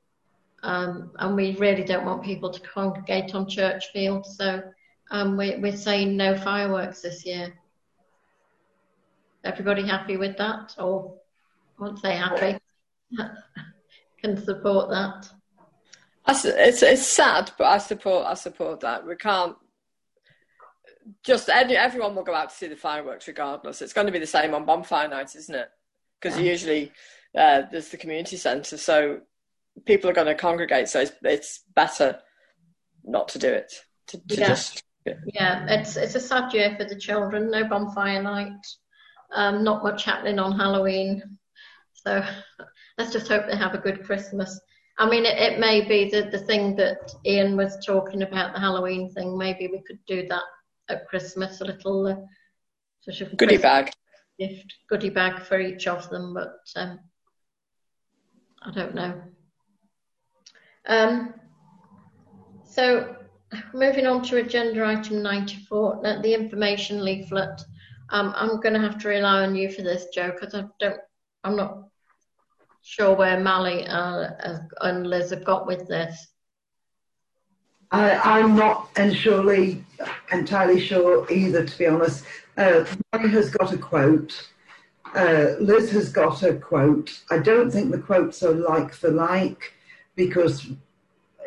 Um, 0.63 1.13
and 1.21 1.37
we 1.37 1.55
really 1.57 1.85
don't 1.85 2.05
want 2.05 2.25
people 2.25 2.51
to 2.51 2.61
congregate 2.61 3.35
on 3.35 3.49
church 3.49 3.87
fields, 3.93 4.37
so 4.37 4.61
um, 5.11 5.37
we, 5.37 5.57
we're 5.57 5.77
saying 5.77 6.17
no 6.17 6.37
fireworks 6.37 7.01
this 7.01 7.25
year. 7.25 7.53
Everybody 9.45 9.87
happy 9.87 10.17
with 10.17 10.37
that, 10.39 10.75
or 10.79 11.15
won't 11.79 12.01
say 12.01 12.17
happy? 12.17 12.59
Can 14.23 14.37
support 14.43 14.91
that. 14.91 15.29
It's 16.29 16.83
it's 16.83 17.07
sad, 17.07 17.53
but 17.57 17.67
I 17.67 17.79
support 17.79 18.27
I 18.27 18.35
support 18.35 18.81
that. 18.81 19.07
We 19.07 19.17
can't 19.17 19.57
just 21.25 21.49
everyone 21.49 22.15
will 22.15 22.23
go 22.23 22.35
out 22.35 22.51
to 22.51 22.55
see 22.55 22.67
the 22.67 22.77
fireworks 22.77 23.29
regardless. 23.29 23.81
It's 23.81 23.93
going 23.93 24.07
to 24.07 24.13
be 24.13 24.19
the 24.19 24.27
same 24.27 24.55
on 24.55 24.67
bonfire 24.67 25.09
night, 25.09 25.35
isn't 25.35 25.55
it? 25.55 25.69
Because 26.21 26.39
yeah. 26.39 26.51
usually 26.51 26.93
uh, 27.37 27.63
there's 27.71 27.89
the 27.89 27.97
community 27.97 28.37
centre, 28.37 28.77
so 28.77 29.21
people 29.87 30.11
are 30.11 30.15
going 30.15 30.27
to 30.27 30.35
congregate. 30.35 30.89
So 30.89 31.01
it's, 31.01 31.13
it's 31.23 31.61
better 31.75 32.19
not 33.05 33.29
to 33.29 33.39
do 33.39 33.49
it. 33.49 33.73
To, 34.09 34.19
to 34.19 34.37
yeah. 34.37 34.49
just 34.49 34.83
yeah. 35.07 35.15
yeah, 35.33 35.67
it's 35.81 35.97
it's 35.97 36.15
a 36.15 36.21
sad 36.21 36.53
year 36.53 36.75
for 36.79 36.85
the 36.85 36.99
children. 36.99 37.51
No 37.51 37.65
bonfire 37.65 38.23
night. 38.23 38.67
Um, 39.35 39.63
not 39.63 39.83
much 39.83 40.05
happening 40.05 40.39
on 40.39 40.59
Halloween. 40.59 41.39
So 41.93 42.25
let's 42.97 43.13
just 43.13 43.29
hope 43.29 43.47
they 43.47 43.57
have 43.57 43.75
a 43.75 43.79
good 43.79 44.05
Christmas. 44.05 44.61
I 44.99 45.09
mean, 45.09 45.25
it, 45.25 45.39
it 45.39 45.61
may 45.61 45.87
be 45.87 46.11
the, 46.11 46.23
the 46.31 46.39
thing 46.39 46.75
that 46.77 47.13
Ian 47.25 47.57
was 47.57 47.77
talking 47.85 48.23
about, 48.23 48.55
the 48.55 48.61
Halloween 48.61 49.13
thing. 49.13 49.37
Maybe 49.37 49.69
we 49.69 49.83
could 49.87 49.99
do 50.07 50.27
that 50.29 50.43
at 50.89 51.07
Christmas, 51.07 51.61
a 51.61 51.67
little 51.67 52.07
uh, 52.07 52.17
sort 53.03 53.21
of 53.21 53.37
goodie 53.37 53.59
bag 53.59 53.93
gift 54.39 54.75
goodie 54.89 55.11
bag 55.11 55.43
for 55.43 55.61
each 55.61 55.87
of 55.87 56.09
them, 56.11 56.33
but 56.33 56.61
um, 56.77 57.01
I 58.63 58.71
don't 58.71 58.95
know. 58.95 59.21
Um, 60.87 61.35
so 62.65 63.17
moving 63.75 64.07
on 64.07 64.23
to 64.25 64.39
agenda 64.39 64.85
item 64.87 65.23
94, 65.23 66.07
uh, 66.07 66.23
the 66.23 66.35
information 66.35 67.05
leaflet. 67.05 67.61
Um, 68.11 68.33
I'm 68.37 68.61
going 68.61 68.75
to 68.75 68.81
have 68.81 68.99
to 68.99 69.09
rely 69.09 69.43
on 69.43 69.55
you 69.55 69.71
for 69.71 69.83
this, 69.83 70.07
Joe, 70.15 70.33
because 70.33 70.55
I 70.55 70.65
don't, 70.79 71.01
I'm 71.45 71.57
not 71.57 71.89
sure 72.83 73.15
where 73.15 73.39
Mally 73.39 73.87
uh, 73.87 74.31
and 74.81 75.07
Liz 75.07 75.31
have 75.31 75.45
got 75.45 75.67
with 75.67 75.87
this. 75.89 76.29
I, 77.91 78.41
am 78.41 78.55
not 78.55 78.91
entirely, 78.97 79.85
entirely 80.31 80.81
sure 80.81 81.31
either, 81.31 81.65
to 81.65 81.79
be 81.79 81.87
honest. 81.87 82.25
Uh, 82.57 82.85
Mary 83.13 83.31
has 83.31 83.51
got 83.51 83.73
a 83.73 83.79
quote. 83.79 84.49
Uh, 85.15 85.55
Liz 85.61 85.91
has 85.93 86.11
got 86.11 86.43
a 86.43 86.55
quote. 86.55 87.23
I 87.31 87.39
don't 87.39 87.71
think 87.71 87.91
the 87.91 87.99
quotes 87.99 88.43
are 88.43 88.53
like 88.53 88.93
for 88.93 89.11
like 89.11 89.73
because 90.17 90.67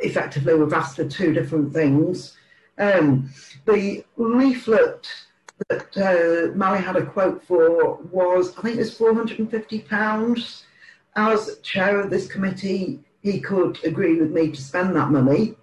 effectively 0.02 0.56
we've 0.56 0.74
asked 0.74 0.96
for 0.96 1.08
two 1.08 1.34
different 1.34 1.74
things. 1.74 2.38
Um, 2.80 3.30
the 3.66 4.04
leaflet 4.18 5.08
that 5.70 5.98
uh, 5.98 6.56
Mally 6.56 6.80
had 6.80 6.96
a 6.96 7.06
quote 7.06 7.44
for 7.44 7.96
was, 8.12 8.58
I 8.58 8.62
think 8.62 8.76
it 8.76 8.80
was 8.80 8.98
£450. 8.98 10.64
As 11.16 11.60
chair 11.60 12.00
of 12.00 12.10
this 12.10 12.28
committee, 12.28 13.00
he 13.22 13.40
could 13.40 13.84
agree 13.84 14.20
with 14.20 14.32
me 14.32 14.52
to 14.52 14.62
spend 14.62 14.96
that 14.96 15.12
money. 15.12 15.56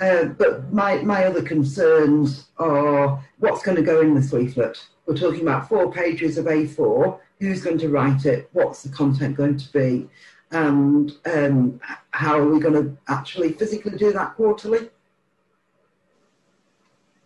Uh, 0.00 0.26
but 0.26 0.72
my, 0.72 0.96
my 1.02 1.24
other 1.24 1.42
concerns 1.42 2.48
are 2.58 3.24
what's 3.38 3.62
going 3.62 3.76
to 3.76 3.82
go 3.82 4.00
in 4.00 4.14
this 4.14 4.32
leaflet. 4.32 4.84
We're 5.06 5.16
talking 5.16 5.42
about 5.42 5.68
four 5.68 5.92
pages 5.92 6.36
of 6.38 6.46
A4. 6.46 7.18
Who's 7.40 7.62
going 7.62 7.78
to 7.78 7.88
write 7.88 8.26
it? 8.26 8.48
What's 8.52 8.82
the 8.82 8.88
content 8.90 9.36
going 9.36 9.58
to 9.58 9.72
be? 9.72 10.08
And 10.50 11.12
um, 11.26 11.80
how 12.10 12.38
are 12.38 12.48
we 12.48 12.60
going 12.60 12.74
to 12.74 12.96
actually 13.08 13.52
physically 13.52 13.96
do 13.96 14.12
that 14.12 14.34
quarterly? 14.34 14.90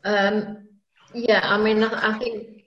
Um, 0.04 0.67
yeah, 1.14 1.40
I 1.42 1.58
mean, 1.58 1.82
I 1.82 2.18
think 2.18 2.64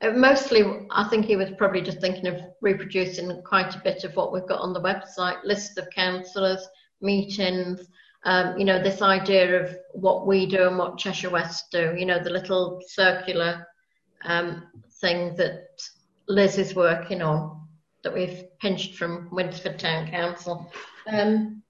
uh, 0.00 0.10
mostly, 0.10 0.62
I 0.90 1.08
think 1.08 1.24
he 1.24 1.36
was 1.36 1.50
probably 1.56 1.80
just 1.80 2.00
thinking 2.00 2.26
of 2.26 2.40
reproducing 2.60 3.42
quite 3.42 3.74
a 3.74 3.80
bit 3.82 4.04
of 4.04 4.14
what 4.16 4.32
we've 4.32 4.46
got 4.46 4.60
on 4.60 4.72
the 4.72 4.80
website: 4.80 5.42
list 5.44 5.78
of 5.78 5.88
councillors, 5.90 6.66
meetings. 7.00 7.86
Um, 8.24 8.58
you 8.58 8.64
know, 8.64 8.82
this 8.82 9.02
idea 9.02 9.62
of 9.62 9.76
what 9.92 10.26
we 10.26 10.46
do 10.46 10.66
and 10.66 10.78
what 10.78 10.98
Cheshire 10.98 11.30
West 11.30 11.70
do. 11.70 11.94
You 11.96 12.06
know, 12.06 12.22
the 12.22 12.30
little 12.30 12.80
circular 12.86 13.66
um, 14.24 14.64
thing 15.00 15.34
that 15.36 15.68
Liz 16.28 16.58
is 16.58 16.74
working 16.74 17.22
on 17.22 17.60
that 18.02 18.14
we've 18.14 18.44
pinched 18.60 18.96
from 18.96 19.28
Winsford 19.30 19.78
Town 19.78 20.08
Council. 20.10 20.70
Um, 21.06 21.62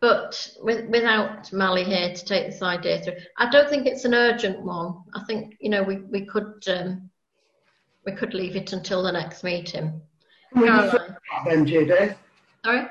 but 0.00 0.50
with, 0.62 0.88
without 0.88 1.52
Mally 1.52 1.84
here 1.84 2.12
to 2.12 2.24
take 2.24 2.46
this 2.46 2.62
idea 2.62 3.00
through, 3.02 3.14
I 3.38 3.48
don't 3.50 3.68
think 3.68 3.86
it's 3.86 4.04
an 4.04 4.14
urgent 4.14 4.60
one. 4.60 5.02
I 5.14 5.24
think 5.24 5.56
you 5.60 5.70
know 5.70 5.82
we 5.82 5.96
we 5.96 6.26
could 6.26 6.62
um, 6.68 7.10
we 8.04 8.12
could 8.12 8.34
leave 8.34 8.56
it 8.56 8.72
until 8.72 9.02
the 9.02 9.12
next 9.12 9.42
meeting. 9.42 10.00
Can 10.52 10.62
we 10.62 10.68
defer 10.68 11.18
that 11.32 11.44
then, 11.46 11.66
Judith? 11.66 12.16
Sorry, 12.64 12.86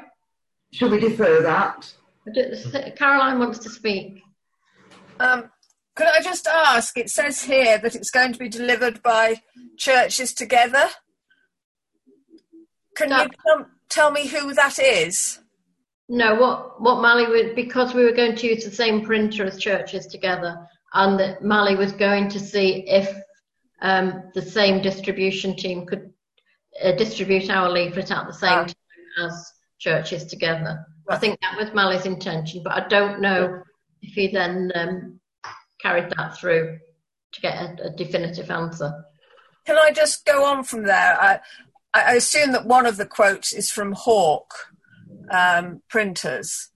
Should 0.72 0.92
we 0.92 1.00
defer 1.00 1.42
that? 1.42 1.94
Caroline 2.98 3.40
wants 3.40 3.60
to 3.60 3.70
speak. 3.70 4.22
Um, 5.20 5.50
could 5.96 6.08
I 6.08 6.22
just 6.22 6.48
ask? 6.48 6.98
It 6.98 7.10
says 7.10 7.44
here 7.44 7.78
that 7.78 7.96
it's 7.96 8.12
going 8.12 8.34
to 8.34 8.40
be 8.40 8.50
delivered 8.50 9.02
by 9.02 9.42
churches 9.78 10.34
together. 10.34 10.88
Can 12.96 13.12
you 13.12 13.30
tell, 13.46 13.68
tell 13.90 14.12
me 14.12 14.28
who 14.28 14.54
that 14.54 14.80
is? 14.80 15.40
No, 16.08 16.36
what 16.36 16.82
what 16.82 17.02
Mally 17.02 17.28
would 17.28 17.56
because 17.56 17.94
we 17.94 18.04
were 18.04 18.12
going 18.12 18.36
to 18.36 18.48
use 18.48 18.64
the 18.64 18.72
same 18.72 19.04
printer 19.04 19.44
as 19.46 19.58
churches 19.58 20.06
together, 20.06 20.68
and 20.94 21.20
that 21.20 21.44
Mally 21.44 21.76
was 21.76 21.92
going 21.92 22.30
to 22.30 22.40
see 22.40 22.88
if 22.88 23.16
um, 23.82 24.30
the 24.36 24.42
same 24.42 24.82
distribution 24.82 25.56
team 25.56 25.86
could 25.86 26.14
uh, 26.84 26.92
distribute 26.92 27.50
our 27.50 27.70
leaflet 27.70 28.12
at 28.12 28.28
the 28.28 28.34
same 28.34 28.50
Ah. 28.52 28.66
time 28.66 29.26
as 29.26 29.52
churches 29.80 30.26
together. 30.26 30.86
I 31.10 31.18
think 31.18 31.40
that 31.42 31.58
was 31.58 31.74
Mally's 31.74 32.06
intention, 32.06 32.62
but 32.64 32.74
I 32.74 32.88
don't 32.88 33.22
know 33.22 33.62
if 34.02 34.14
he 34.14 34.28
then 34.28 34.72
um, 34.76 35.20
carried 35.82 36.12
that 36.18 36.38
through 36.38 36.80
to 37.34 37.42
get 37.42 37.56
a, 37.56 37.88
a 37.88 37.90
definitive 37.92 38.50
answer. 38.50 38.92
Can 39.66 39.78
I 39.78 39.92
just 39.92 40.26
go 40.26 40.46
on 40.46 40.64
from 40.64 40.84
there? 40.84 41.20
I, 41.20 41.40
I 41.94 42.16
assume 42.16 42.52
that 42.54 42.66
one 42.66 42.86
of 42.86 42.98
the 42.98 43.06
quotes 43.06 43.54
is 43.54 43.72
from 43.72 43.92
Hawk 43.92 44.54
um, 45.32 45.82
printers. 45.90 46.70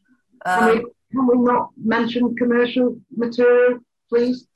Can, 0.46 0.66
we, 0.66 0.72
Um, 0.80 0.92
can 1.12 1.28
we 1.28 1.38
not 1.38 1.70
mention 1.78 2.36
commercial 2.36 3.00
material, 3.16 3.80
please? 4.10 4.48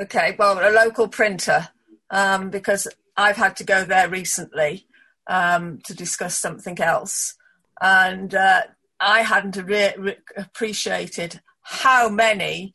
okay, 0.00 0.34
well, 0.38 0.58
a 0.58 0.72
local 0.72 1.06
printer, 1.08 1.68
um, 2.10 2.50
because 2.50 2.88
I've 3.16 3.36
had 3.36 3.56
to 3.56 3.64
go 3.64 3.84
there 3.84 4.08
recently 4.08 4.86
um, 5.26 5.78
to 5.84 5.94
discuss 5.94 6.36
something 6.36 6.80
else. 6.80 7.36
And 7.80 8.34
uh, 8.34 8.62
I 8.98 9.22
hadn't 9.22 9.56
re- 9.56 9.94
re- 9.98 10.16
appreciated 10.36 11.40
how 11.60 12.08
many 12.08 12.74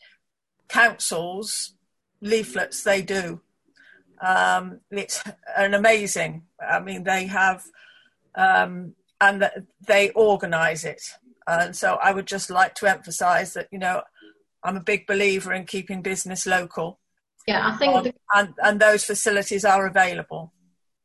councils 0.69 1.73
leaflets 2.21 2.84
they 2.84 3.01
do. 3.01 3.41
Um, 4.21 4.80
it's 4.89 5.21
an 5.55 5.73
amazing. 5.73 6.43
I 6.59 6.80
mean, 6.80 7.03
they 7.03 7.28
have, 7.28 7.63
um, 8.36 8.93
and 9.20 9.41
th- 9.41 9.51
they 9.88 10.09
organise 10.11 10.84
it. 10.84 11.01
And 11.47 11.76
so 11.76 11.97
I 12.03 12.11
would 12.11 12.28
just 12.28 12.49
like 12.49 12.76
to 12.76 12.88
emphasise 12.88 13.53
that 13.53 13.68
you 13.72 13.80
know 13.80 14.01
I'm 14.63 14.78
a 14.78 14.84
big 14.84 15.07
believer 15.07 15.53
in 15.53 15.65
keeping 15.65 16.01
business 16.01 16.45
local. 16.45 16.99
Yeah, 17.47 17.68
I 17.68 17.78
think 17.78 17.95
Um, 17.95 18.03
the, 18.03 18.13
and 18.34 18.53
and 18.63 18.80
those 18.80 19.05
facilities 19.05 19.63
are 19.65 19.88
available. 19.88 20.53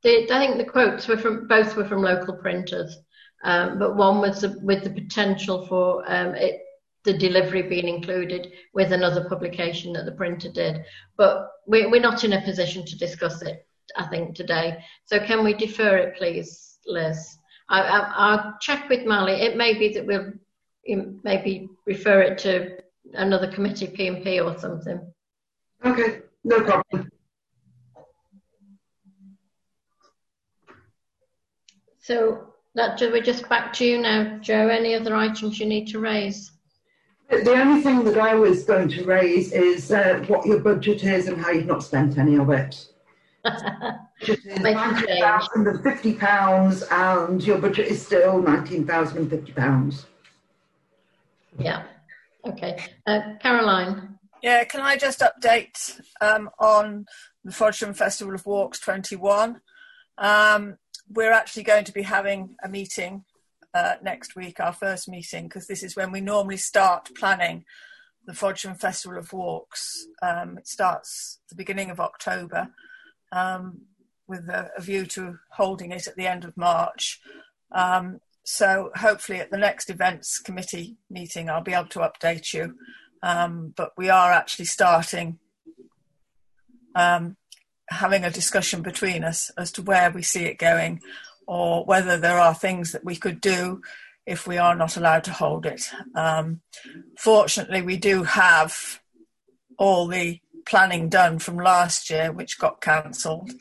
the, 0.03 0.31
I 0.33 0.39
think 0.41 0.57
the 0.59 0.65
quotes 0.65 1.07
were 1.09 1.17
from 1.19 1.47
both 1.47 1.77
were 1.77 1.89
from 1.89 2.03
local 2.03 2.35
printers, 2.37 2.97
um, 3.45 3.79
but 3.79 3.97
one 3.97 4.21
was 4.21 4.41
the, 4.41 4.59
with 4.63 4.83
the 4.85 4.91
potential 4.91 5.67
for 5.67 6.03
um, 6.15 6.35
it, 6.35 6.61
the 7.05 7.17
delivery 7.17 7.63
being 7.63 7.89
included 7.89 8.53
with 8.75 8.93
another 8.93 9.29
publication 9.29 9.93
that 9.93 10.05
the 10.05 10.13
printer 10.13 10.51
did. 10.51 10.85
But 11.17 11.49
we, 11.67 11.87
we're 11.87 12.01
not 12.01 12.25
in 12.25 12.33
a 12.33 12.43
position 12.43 12.85
to 12.87 12.99
discuss 12.99 13.43
it, 13.43 13.67
I 13.97 14.07
think, 14.07 14.35
today. 14.35 14.83
So 15.07 15.19
can 15.19 15.45
we 15.45 15.55
defer 15.55 15.97
it, 15.97 16.17
please, 16.17 16.79
Liz? 16.87 17.19
I, 17.73 17.81
I, 17.81 18.12
I'll 18.14 18.59
check 18.61 18.89
with 18.91 19.07
Mally. 19.07 19.33
It 19.33 19.57
may 19.57 19.73
be 19.73 19.89
that 19.95 20.07
we'll 20.07 20.33
maybe 21.25 21.68
refer 21.87 22.20
it 22.20 22.39
to 22.39 22.77
another 23.14 23.51
committee, 23.51 23.87
PMP 23.87 24.45
or 24.45 24.59
something. 24.59 25.01
Okay, 25.85 26.20
no 26.45 26.61
problem. 26.61 27.11
So 31.99 32.49
that 32.75 33.01
we're 33.01 33.23
just 33.23 33.49
back 33.49 33.73
to 33.75 33.87
you 33.87 34.03
now, 34.03 34.39
Joe. 34.41 34.68
Any 34.68 34.95
other 34.95 35.16
items 35.16 35.59
you 35.59 35.66
need 35.66 35.87
to 35.89 35.99
raise? 35.99 36.53
The 37.31 37.39
the 37.39 37.55
only 37.55 37.81
thing 37.81 38.05
that 38.05 38.18
I 38.18 38.35
was 38.35 38.64
going 38.64 38.89
to 38.91 39.05
raise 39.05 39.53
is 39.53 39.91
uh, 39.91 40.23
what 40.29 40.45
your 40.45 40.61
budget 40.61 41.05
is 41.05 41.29
and 41.29 41.41
how 41.41 41.51
you've 41.51 41.66
not 41.66 41.83
spent 41.83 42.18
any 42.18 42.37
of 42.37 42.51
it. 42.51 42.91
Budget 43.45 44.40
is 44.45 44.61
Make 44.61 44.76
£19,050 44.76 47.28
and 47.28 47.45
your 47.45 47.59
budget 47.59 47.88
is 47.88 48.05
still 48.05 48.43
£19,050. 48.43 50.05
Yeah. 51.59 51.82
Okay. 52.47 52.78
Uh, 53.07 53.20
Caroline. 53.40 54.18
Yeah, 54.43 54.64
can 54.64 54.80
I 54.80 54.97
just 54.97 55.20
update 55.20 56.01
um, 56.20 56.51
on 56.59 57.07
the 57.45 57.53
Frodsham 57.53 57.95
Festival 57.95 58.34
of 58.34 58.45
Walks 58.45 58.80
21? 58.80 59.61
Um, 60.18 60.76
we're 61.09 61.32
actually 61.32 61.62
going 61.62 61.84
to 61.84 61.93
be 61.93 62.03
having 62.03 62.57
a 62.62 62.68
meeting 62.68 63.24
uh, 63.74 63.95
next 64.03 64.34
week, 64.34 64.61
our 64.61 64.72
first 64.72 65.09
meeting, 65.09 65.45
because 65.45 65.66
this 65.66 65.82
is 65.82 65.97
when 65.97 66.11
we 66.11 66.20
normally 66.20 66.57
start 66.57 67.11
planning 67.16 67.64
the 68.26 68.32
Frodsham 68.32 68.78
Festival 68.78 69.18
of 69.18 69.32
Walks. 69.32 70.07
Um, 70.22 70.59
it 70.59 70.66
starts 70.66 71.40
the 71.49 71.55
beginning 71.55 71.90
of 71.90 72.01
October 72.01 72.68
um, 73.33 73.83
with 74.28 74.49
a, 74.49 74.70
a 74.76 74.80
view 74.80 75.07
to 75.07 75.39
holding 75.51 75.91
it 75.91 76.07
at 76.07 76.16
the 76.16 76.26
end 76.26 76.45
of 76.45 76.57
March. 76.57 77.20
Um, 77.72 78.20
so 78.45 78.91
hopefully 78.97 79.41
at 79.41 79.51
the 79.51 79.59
next 79.59 79.91
events 79.91 80.39
committee 80.39 80.97
meeting, 81.11 81.49
I'll 81.49 81.62
be 81.62 81.74
able 81.74 81.89
to 81.89 82.01
update 82.01 82.53
you. 82.53 82.76
Um, 83.22 83.72
but 83.76 83.93
we 83.97 84.11
are 84.11 84.33
actually 84.33 84.64
starting 84.64 85.39
um, 86.95 87.37
having 87.89 88.24
a 88.24 88.30
discussion 88.30 88.83
between 88.83 89.24
us 89.24 89.51
as 89.57 89.72
to 89.72 89.83
where 89.83 90.11
we 90.11 90.22
see 90.22 90.45
it 90.45 90.59
going 90.59 91.01
or 91.47 91.85
whether 91.85 92.16
there 92.16 92.39
are 92.39 92.55
things 92.55 92.93
that 92.93 93.05
we 93.05 93.16
could 93.16 93.41
do 93.41 93.80
if 94.26 94.47
we 94.47 94.59
are 94.59 94.74
not 94.74 94.97
allowed 94.97 95.24
to 95.24 95.33
hold 95.33 95.66
it. 95.66 95.83
Um, 96.14 96.61
fortunately, 97.18 97.83
we 97.83 97.97
do 97.97 98.22
have 98.22 99.01
all 99.78 100.07
the 100.07 100.41
planning 100.67 101.09
done 101.09 101.39
from 101.39 101.57
last 101.57 102.11
year, 102.11 102.33
which 102.33 102.59
got 102.59 102.81
cancelled. 102.81 103.53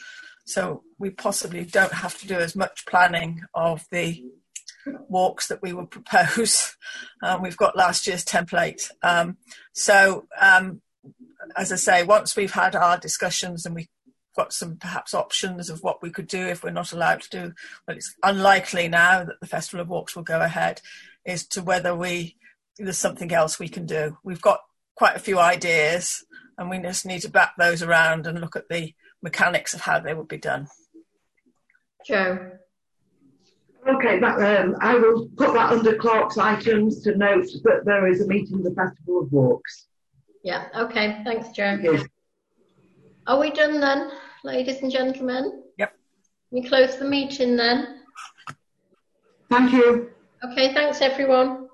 So 0.45 0.83
we 0.99 1.09
possibly 1.09 1.65
don't 1.65 1.93
have 1.93 2.17
to 2.19 2.27
do 2.27 2.35
as 2.35 2.55
much 2.55 2.85
planning 2.85 3.41
of 3.53 3.85
the 3.91 4.23
walks 4.85 5.47
that 5.47 5.61
we 5.61 5.73
would 5.73 5.91
propose. 5.91 6.75
Um, 7.21 7.41
we've 7.43 7.57
got 7.57 7.77
last 7.77 8.07
year's 8.07 8.25
template. 8.25 8.89
Um, 9.03 9.37
so, 9.73 10.27
um, 10.39 10.81
as 11.55 11.71
I 11.71 11.75
say, 11.75 12.03
once 12.03 12.35
we've 12.35 12.51
had 12.51 12.75
our 12.75 12.97
discussions 12.97 13.65
and 13.65 13.75
we've 13.75 13.87
got 14.35 14.53
some 14.53 14.77
perhaps 14.77 15.13
options 15.13 15.69
of 15.69 15.81
what 15.81 16.01
we 16.01 16.09
could 16.09 16.27
do 16.27 16.47
if 16.47 16.63
we're 16.63 16.71
not 16.71 16.93
allowed 16.93 17.21
to 17.21 17.29
do, 17.29 17.53
well, 17.87 17.97
it's 17.97 18.15
unlikely 18.23 18.87
now 18.87 19.23
that 19.23 19.39
the 19.41 19.47
Festival 19.47 19.81
of 19.81 19.89
Walks 19.89 20.15
will 20.15 20.23
go 20.23 20.41
ahead, 20.41 20.81
is 21.25 21.45
to 21.47 21.61
whether 21.61 21.95
we 21.95 22.35
there's 22.77 22.97
something 22.97 23.31
else 23.31 23.59
we 23.59 23.69
can 23.69 23.85
do. 23.85 24.17
We've 24.23 24.41
got 24.41 24.61
quite 24.95 25.15
a 25.15 25.19
few 25.19 25.39
ideas 25.39 26.23
and 26.57 26.69
we 26.69 26.79
just 26.79 27.05
need 27.05 27.21
to 27.21 27.29
back 27.29 27.53
those 27.57 27.81
around 27.81 28.27
and 28.27 28.39
look 28.39 28.55
at 28.55 28.69
the 28.69 28.93
mechanics 29.23 29.73
of 29.73 29.81
how 29.81 29.99
they 29.99 30.13
would 30.13 30.27
be 30.27 30.37
done. 30.37 30.67
Joe. 32.05 32.51
Okay, 33.87 34.19
that, 34.19 34.61
um, 34.61 34.75
I 34.79 34.95
will 34.95 35.27
put 35.35 35.53
that 35.53 35.71
under 35.71 35.95
Clerk's 35.95 36.37
items 36.37 37.01
to 37.01 37.17
note 37.17 37.47
that 37.63 37.81
there 37.83 38.07
is 38.07 38.21
a 38.21 38.27
meeting 38.27 38.57
of 38.57 38.63
the 38.63 38.75
Festival 38.75 39.21
of 39.21 39.31
Walks. 39.31 39.87
Yeah. 40.43 40.67
Okay. 40.75 41.21
Thanks, 41.23 41.49
Joe. 41.49 41.79
Yes. 41.81 42.03
Are 43.25 43.39
we 43.39 43.51
done 43.51 43.79
then, 43.79 44.11
ladies 44.43 44.83
and 44.83 44.91
gentlemen? 44.91 45.63
Yep. 45.77 45.93
We 46.51 46.67
close 46.67 46.97
the 46.97 47.05
meeting 47.05 47.55
then. 47.55 48.01
Thank 49.49 49.73
you. 49.73 50.11
Okay. 50.43 50.73
Thanks, 50.73 51.01
everyone. 51.01 51.69